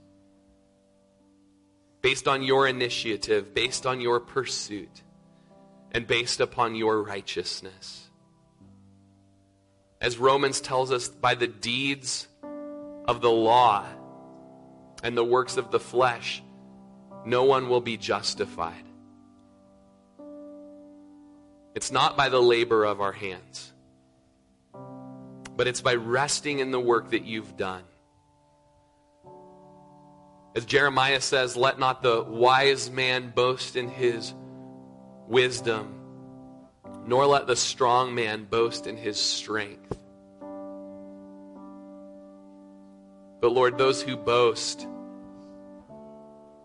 [2.01, 5.03] based on your initiative, based on your pursuit,
[5.91, 8.06] and based upon your righteousness.
[9.99, 12.27] As Romans tells us, by the deeds
[13.07, 13.85] of the law
[15.03, 16.43] and the works of the flesh,
[17.25, 18.83] no one will be justified.
[21.75, 23.73] It's not by the labor of our hands,
[25.55, 27.83] but it's by resting in the work that you've done.
[30.55, 34.33] As Jeremiah says, let not the wise man boast in his
[35.27, 35.93] wisdom,
[37.07, 39.97] nor let the strong man boast in his strength.
[43.39, 44.85] But Lord, those who boast,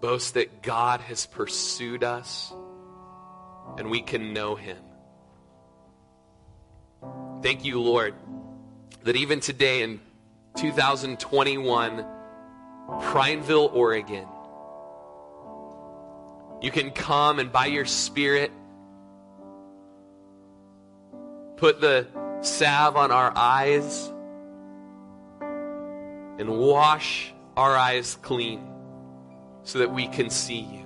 [0.00, 2.52] boast that God has pursued us
[3.78, 4.78] and we can know him.
[7.42, 8.14] Thank you, Lord,
[9.04, 10.00] that even today in
[10.56, 12.04] 2021,
[13.00, 14.26] Prineville, Oregon.
[16.60, 18.50] You can come and by your Spirit
[21.62, 22.08] put the
[22.40, 24.10] salve on our eyes
[26.40, 28.66] and wash our eyes clean
[29.62, 30.84] so that we can see you.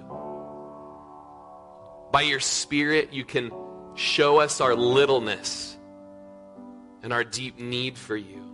[2.13, 3.51] By your Spirit, you can
[3.95, 5.79] show us our littleness
[7.03, 8.45] and our deep need for you,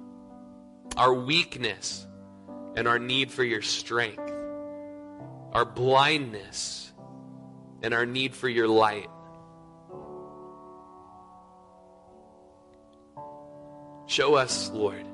[0.97, 2.07] our weakness
[2.77, 4.33] and our need for your strength,
[5.53, 6.93] our blindness
[7.83, 9.11] and our need for your light.
[14.13, 15.07] Show us, Lord,